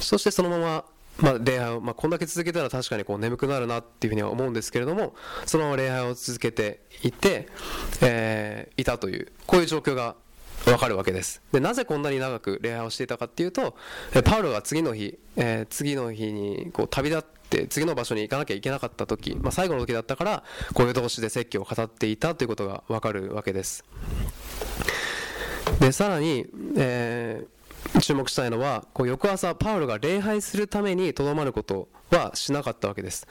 [0.00, 0.84] そしてそのまま
[1.20, 5.14] まあ、礼拝を、まあ、こんだけ続けたら確かにこう眠くなるなっていうふうには思うんですけれども
[5.46, 7.48] そのまま礼拝を続けていて、
[8.02, 10.16] えー、いたというこういう状況が
[10.66, 11.40] わかるわけです。
[11.52, 13.76] でなぜこんなに長く礼拝をしていたかっていうと
[14.24, 20.44] パウロが次の日、えー、次の日にこう旅立って次の場所に行かなきゃいけなかった時、まあ、最後の時だったから
[20.74, 23.84] こういう同士で説教を語っていたということがわかるわけです。
[25.80, 26.46] でさらに、
[26.76, 27.59] えー
[28.00, 33.26] 注目したいのはこう翌朝パウロが礼拝するためにとどまることはしなかったわけです。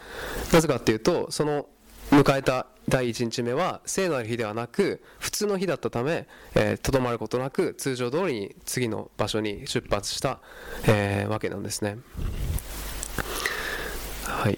[0.54, 1.68] なぜかっていうとその
[2.12, 6.24] 迎えた第1日目は聖なる日ではなく普通の日だったため
[6.54, 10.40] とど、えー、まることなく通常通りに次の場所に出発した、
[10.88, 11.98] えー、わけなんですね。
[14.24, 14.58] はい。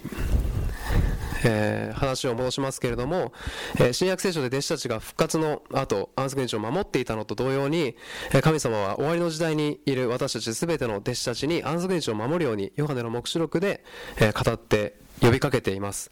[1.44, 3.32] えー、話を戻しますけれども、
[3.76, 7.96] えー、新約聖書で弟子たちが復活の後安息日を守っていたのと同様に、
[8.42, 13.84] 神様は終わりの時代にいる私たち全ての弟子たちに安息日を守るようにヨハネの黙示録で、
[14.16, 16.10] えー、語って呼びかけています。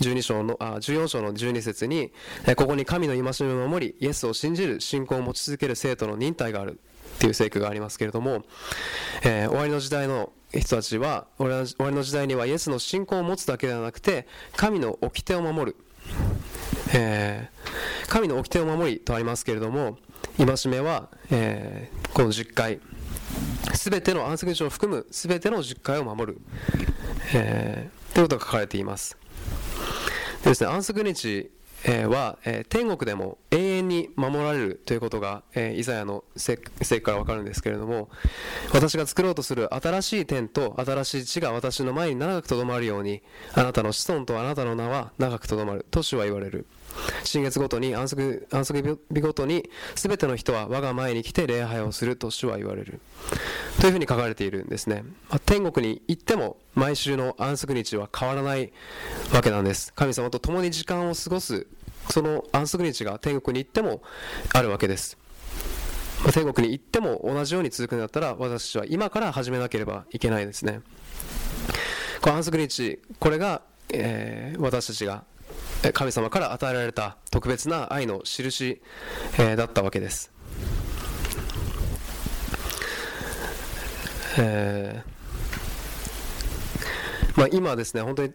[0.00, 2.12] 12章のあ14章の12節に、
[2.56, 6.80] ここに神の戒めを守りイエスを信じる信仰を持ち続ける生徒の忍耐がある
[7.16, 8.44] っていう聖句がありますけれども、
[9.22, 14.26] えー、終わりの時代の人たちは終わりの時代にはイエスの信仰を持つだけではなくて
[14.56, 15.76] 神の掟を守る、
[16.94, 19.98] えー、神の掟を守りとありますけれども
[20.38, 22.80] 戒めは、えー、この10回
[23.74, 26.40] 全ての安息日を含む全ての10回を守る、
[27.34, 29.18] えー、ということが書かれています。
[30.42, 31.50] でですね安息日
[31.84, 38.08] えは、え天国でも永遠に守られるということが、えイザヤの聖句から分かるんですけれども
[38.72, 43.22] 私が作ろうとする新しい天と新しい地が私の前に長くとどまるように
[43.54, 46.66] あなたの子孫とあなたの名は長くとどまると主は言われる。
[47.22, 53.00] 新月ごとに安息安息日ごとに全ての人は我が前に来て礼拝をすると主は言われる。
[53.80, 58.72] というふうに書かれているんですね、まあ、天国に行っても毎週の安息日は変わらない
[59.32, 59.92] わけなんです。
[59.94, 61.66] 神様と共に時間を過ごす
[62.10, 64.02] その安息日が天国に行っても
[64.52, 65.18] あるわけです。
[66.22, 70.80] まあ、天国に行っても同じように続くんだったら私たちは今から始めなければいけないですね。
[72.20, 75.24] この安息日これが、えー、私たちが
[75.92, 78.82] 神様から与えられた特別な愛の印、
[79.38, 80.32] えー、だったわけです、
[84.38, 88.32] えーまあ、今ですね本当に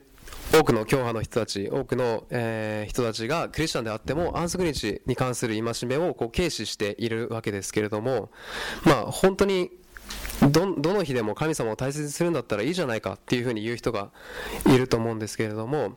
[0.51, 8.29] 多くの教派の人たち多くの、えー、人たちがクリスチャンであっても安息日に関する戒めをこう軽視しているわけですけれども
[8.85, 9.71] まあ本当に
[10.41, 14.11] どどの日でも神様を大切にするんだったらいいじゃないかっていうふうに言う人が
[14.67, 15.95] いると思うんですけれども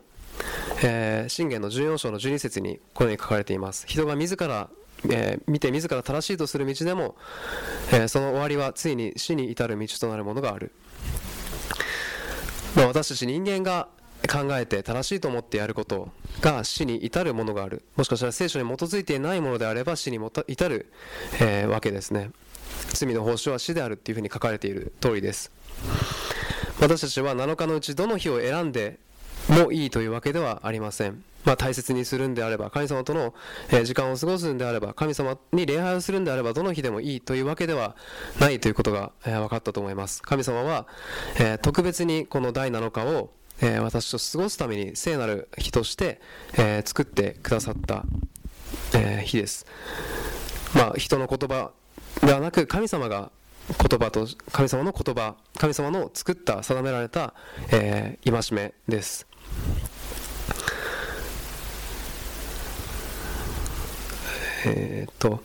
[0.83, 3.87] えー、信玄の14章の12節にこのように書かれています。
[3.87, 4.69] 人が自ら
[5.09, 7.15] えー、見て自ら正しいとする道でも、
[7.91, 10.71] えー、その終わりはついに死に至る道となるものがある、
[12.75, 13.89] まあ、私たち人間が
[14.29, 16.09] 考えて正しいと思ってやること
[16.41, 17.83] が死に至るものがある。
[17.95, 20.91] もしかしたら聖書に基づいていないものであれば死に至る、
[21.39, 22.31] えー、わけですね。
[22.93, 25.51] 罪の報酬は死であるっていうふうに書かれている通りです。
[26.79, 28.99] 私たちは7日のうちどの日を選んで
[29.49, 31.23] もいいというわけではありません。
[31.45, 33.33] まあ、大切にするんであれば神様との、
[33.85, 37.95] 時間を過ごすんであれば神様に礼拝をするんであればどの日でもいいというわけでは
[38.39, 40.21] ないということが、え分かったと思います。
[40.21, 40.87] 神様は、
[41.39, 43.29] え特別にこの第7日を
[43.61, 46.21] えー、私と過ごすために聖なる日として、
[46.53, 48.03] えー、作ってくださった、
[48.93, 49.65] えー、日です。
[50.75, 51.71] まあ、人の言葉
[52.21, 53.31] ではなく神様が
[53.67, 57.33] 言葉と神様の言葉神様の作った定められた、
[57.71, 59.27] え、戒めです。
[64.65, 65.41] え、っと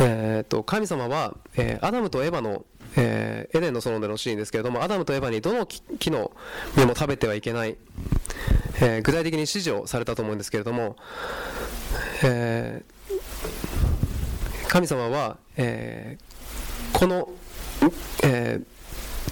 [0.00, 2.64] え、っと神様は、え、アダムとエヴァの
[2.96, 6.32] えー、エデンの園でのシーンですけれどもアダムとエヴァにどの木の
[6.76, 7.76] 実も食べてはいけない、
[8.76, 10.96] えー、具体的に指示をされたと思うんですけれども、
[12.22, 16.18] えー、神様は、え
[16.92, 17.28] この、
[18.22, 18.60] え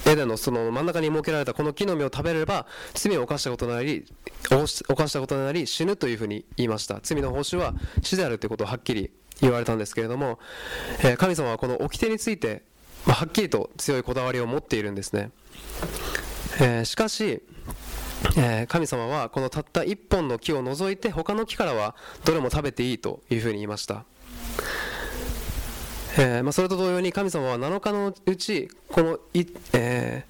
[0.05, 4.05] エデンのその真ん中に設けられたこの木の実を食べれば罪を犯したことになり
[4.49, 4.83] 犯し
[5.13, 6.99] たことになり死ぬというふうに言いました。
[7.03, 10.39] 罪の報酬は死であるということをはっきり言われたんですけれども、
[11.03, 12.63] え神様はこの掟について
[13.05, 15.31] まあ、はっきりと強いこだわりを持っているんですね、
[16.59, 17.41] えー、しかし、
[18.37, 21.95] えー、神様はこのたった一本の木を除いて他の木からは
[22.25, 24.05] どれも食べていいというふうに言いました、
[26.17, 30.25] えー、まあ、それと同様に神様は7日のうちこのい、え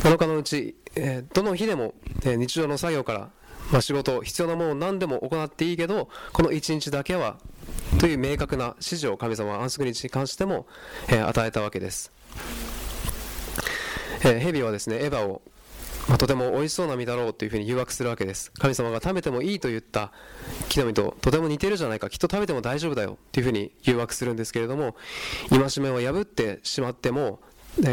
[0.00, 3.30] 7日のうち、えどの日でも、え日常の作業から
[3.70, 7.38] まあ、仕事必要なものを何でも行っていいけどこの1日だけは
[7.98, 10.66] という明確な指示を神様は安息日に関しても、
[11.08, 12.10] えー、与えたわけです、
[14.24, 15.42] えー、ヘビはですねエヴァを、
[16.08, 18.50] まあ、とても美味しそうな実だろうというふうに誘惑するわけです。
[18.52, 20.12] 神様が食べてもいいと言った
[20.68, 24.96] 木の実ととても似てるじゃないかきっと食べても大丈夫だよというふうに誘惑するんですけれども
[25.50, 27.40] 戒めを破ってしまっても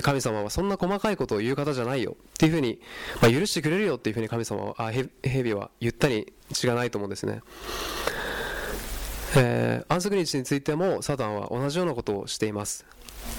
[0.02, 2.82] 神様はそんな細かいことを言う方じゃないよっていうふうに、
[3.22, 7.41] まあ、許してくれるよっていうふうに神様はあヘビは言ったに違いないと思うんですね。
[9.36, 12.86] えー、安息日についてもサタンは同じようなことをしています、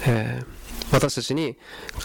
[0.07, 0.47] えー、
[0.93, 1.57] 私たちに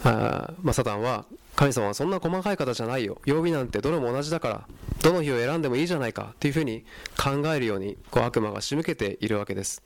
[0.04, 1.26] あ、まあ、サタンは
[1.56, 3.22] 神様はそんな細かい方じゃないよ。
[3.26, 4.68] 曜日なんてどれも同じだから
[5.02, 6.84] どの日を選んでもいいじゃないかっていうふうに
[7.18, 9.82] 考えるようにこう悪魔が仕向けているわけです、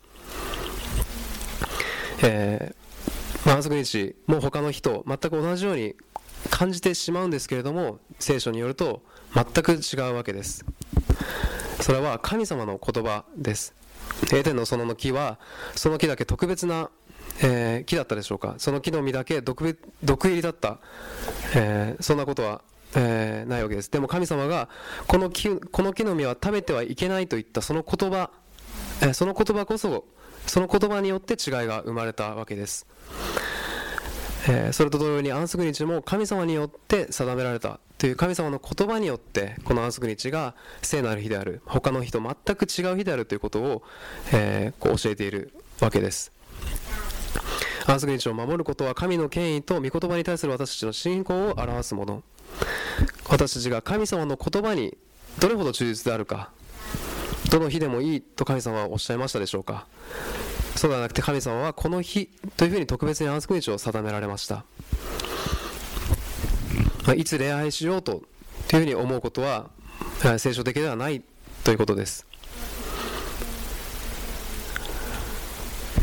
[2.24, 5.95] えーまあ、安息日も他の日と全く同じように
[6.50, 9.04] 感じてしまうんですけれども聖書によると
[9.36, 10.66] 全く違うわけです。
[11.82, 13.79] それは神様の言葉です。
[14.34, 15.40] エデンの園の木は
[15.76, 16.90] その木だけ特別な、
[17.42, 18.56] えー、木だったでしょうか。
[18.58, 20.80] その木の実だけ毒毒入りだった、
[21.56, 22.62] えー、そんなことは、
[22.96, 23.92] えー、ないわけです。
[23.92, 24.70] でも神様が
[25.08, 28.32] この木この木の実は食べてはいけないといったその言葉、
[29.02, 30.06] えその言葉こそ
[30.46, 32.88] その言葉によって違いが生まれたわけです。
[34.48, 37.80] え、それと同様に安息日も神様によって定められた。
[38.00, 43.84] という神様の言葉によってこの安息日が聖なる日である他の日と全く違う日であるということを、
[44.32, 46.32] えー、こう教えているわけです。
[47.86, 52.24] 安息日を守ることは神の権威と御言葉に対する私たちの信仰を表すもの。
[53.30, 54.97] 私たちが神様の言葉に
[55.39, 56.50] どれほど忠実であるか
[57.52, 59.88] どの日でもいいと神様はおっしゃいましたでしょうか。
[60.78, 64.64] そうではなくて神様はこの日というふうに特別に安息日を定められました。
[67.10, 68.22] まあ、いつ恋愛しようと
[68.68, 69.72] というふうに思うことは
[70.38, 71.24] 聖書的ではない
[71.64, 72.28] ということです。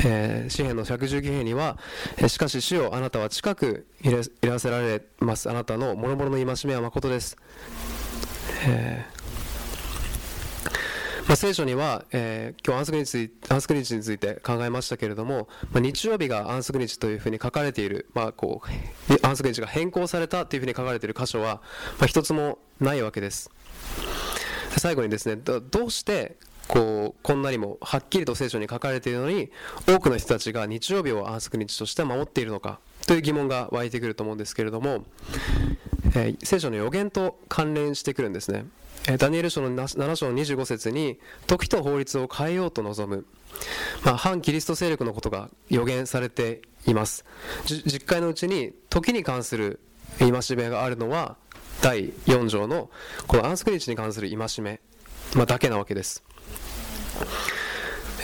[0.04, 1.78] えー、詩篇の119編には、
[2.18, 4.10] えしかし主よあなたは近くい
[4.46, 7.36] らせられますあなたの諸々の戒めは誠です、
[8.66, 9.15] えー
[11.26, 21.60] まあ、聖書には、えー、今日安息日安息日について考えましたけれども、まあ、日曜日が安息日というふうに書かれている、まあ、こう安息日が変更されたというふうに書かれている箇所は、
[21.98, 23.50] まあ、一つもないわけです。
[24.76, 26.36] 最後にですねどうして
[26.68, 29.50] こうこんなにもはっきりと聖書に書かれているのに
[29.88, 35.04] 多くの人たちが日曜日を安息日として守っているのかという疑問が湧いてくると思うんですけれども、
[36.14, 38.66] えー、聖書の予言と関連してくるんですね。
[39.18, 43.24] ダニエル書の7章の25節に時と法律を変えようと望む、
[44.04, 47.24] まあ、反キリスト勢力のことが予言されています。
[47.64, 49.80] 実会のうちに時に関する
[50.18, 51.36] 戒めがあるのは
[51.82, 52.90] 第4条の
[53.28, 54.80] この安息日に関する戒め、
[55.34, 56.24] まあ、だけなわけです。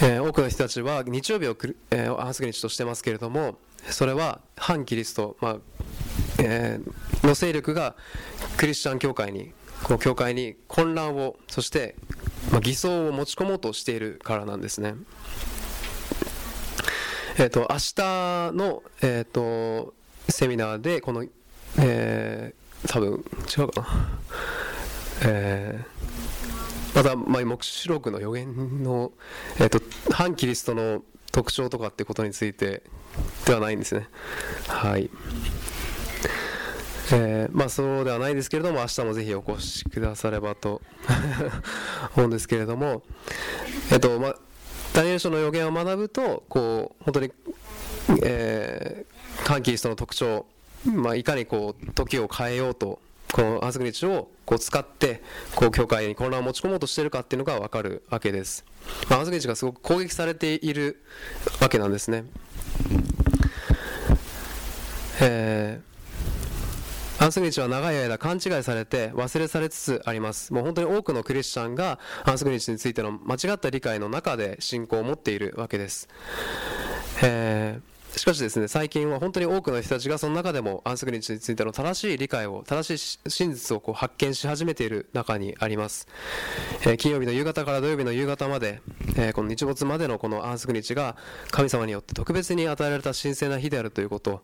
[0.03, 3.57] えー、多くの人たちは日曜日をくる、えー、安息日としてますけれども
[3.89, 5.57] それは反キリスト、まあ
[6.41, 7.95] えー、の勢力が
[8.57, 9.53] クリスチャン教会に
[9.85, 11.97] この教会に混乱をそして、
[12.53, 14.95] ま、偽装を持ち込もうとしているからなんですね。
[17.39, 19.95] えっ、ー、と明日の、えーと、
[20.29, 21.25] セミナーでこの、
[21.79, 23.25] えー、多分
[23.57, 23.89] 違うかな、
[25.25, 29.13] えー、また、まあ、黙示録の予言の、
[29.59, 29.81] えーと、
[30.13, 31.03] 反キリストの
[31.33, 32.83] 特徴とかってことについて
[33.47, 34.09] ではないんですね。
[34.69, 35.11] はい
[37.11, 40.81] えー、まあそうではないですけれども明日もぜひお越しくださればと
[42.17, 43.03] 思うんですけれども
[43.91, 44.37] えっ、とまあ
[44.93, 47.33] ダニエル書の予言を学ぶとこう本当に、
[48.23, 50.47] えー、カンキリストの特徴、
[50.85, 53.01] まあ、いかにこう時を変えようと
[53.33, 55.23] この安息日をこう使って
[55.55, 58.67] こう教会に混乱を持ち込もうとしているかっていうのが分かるわけです、
[59.09, 61.03] まあ、安息日がすごく攻撃されている
[61.61, 62.25] わけなんですね。
[65.21, 65.92] えー
[67.23, 70.53] 安息日は長い間勘違いされて忘れされつつあります。
[70.53, 76.09] もう本当に多くのクリスチャンが安息日についての間違った理解の中で信仰を持っているわけです。
[77.23, 86.09] えー、しかしですね、最近は本当に多くの人たちがその中でも安息日についての正しい理解を、正しい真実をこう発見し始めている中にあります。
[86.81, 88.83] えー、金曜日の夕方から土曜日の夕方まで、
[89.17, 91.15] えー、この日没までのこの安息日が
[91.53, 94.43] 神様によって特別に与えられた神聖な日であるということ、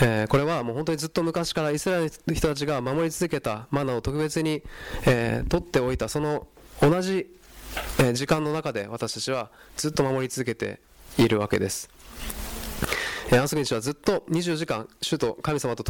[0.00, 4.62] えー、これはもう本当にずっと昔からイスラエルの人たちが守り続けたマナーを特別に、
[5.06, 6.46] えー、取っておいたその
[6.80, 7.26] 同じ、
[8.00, 10.80] え、時間の中で私たちはずっと守り続けて
[11.16, 11.88] いるわけです。
[13.32, 15.82] え、安息日はずっと24時間主と神様と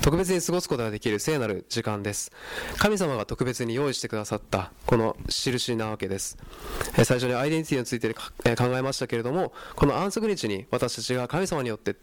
[0.00, 2.32] 特別に過ごすことができる聖なる時間です
[2.78, 6.38] 神様が特別に用意してくださったこの印なわけです、
[6.96, 8.14] え、最初にアイデンティティについて、
[8.44, 11.94] え、考えましたけれどもこの安息日に私たちが神様によって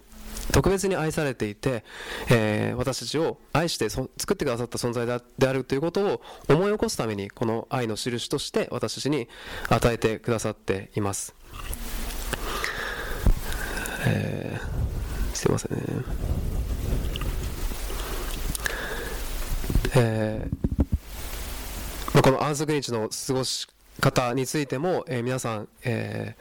[0.51, 1.83] 特別に愛されていて、
[2.29, 9.27] えー、私たちを愛して作ってくださった存在であるということを思い起こすためにこの愛の印として私たちに
[9.69, 11.35] 与えてくださっています、
[14.05, 15.83] えー、すいませんね。
[19.95, 20.69] えー
[22.13, 23.67] まあ、この安息日の過ごし
[23.99, 26.35] 方についても、えー、皆さん、え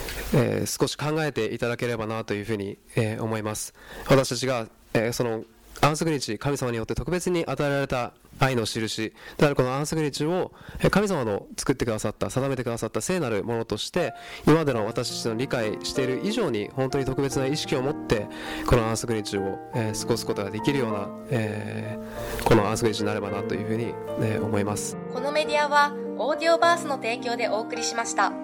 [0.00, 0.03] ー
[0.34, 3.72] えー、少し考えていただければなというふうに、えー、思います
[4.08, 5.44] 私たちが、えー、その
[5.80, 10.52] 安息日神様によって特別に与えられた愛の印であるこの安息日を
[10.90, 14.12] 神様の作ってくださった定めてくださった聖なるものとして
[14.46, 18.26] 今までの私たちの理解している以上に本当に特別な意識を持って
[18.66, 28.43] この安息日を、えー、過ごすことができるような、えー、この安息日になればなというふうに、えー、思いますこのメディアはオーディオバースの提供でお送りしました。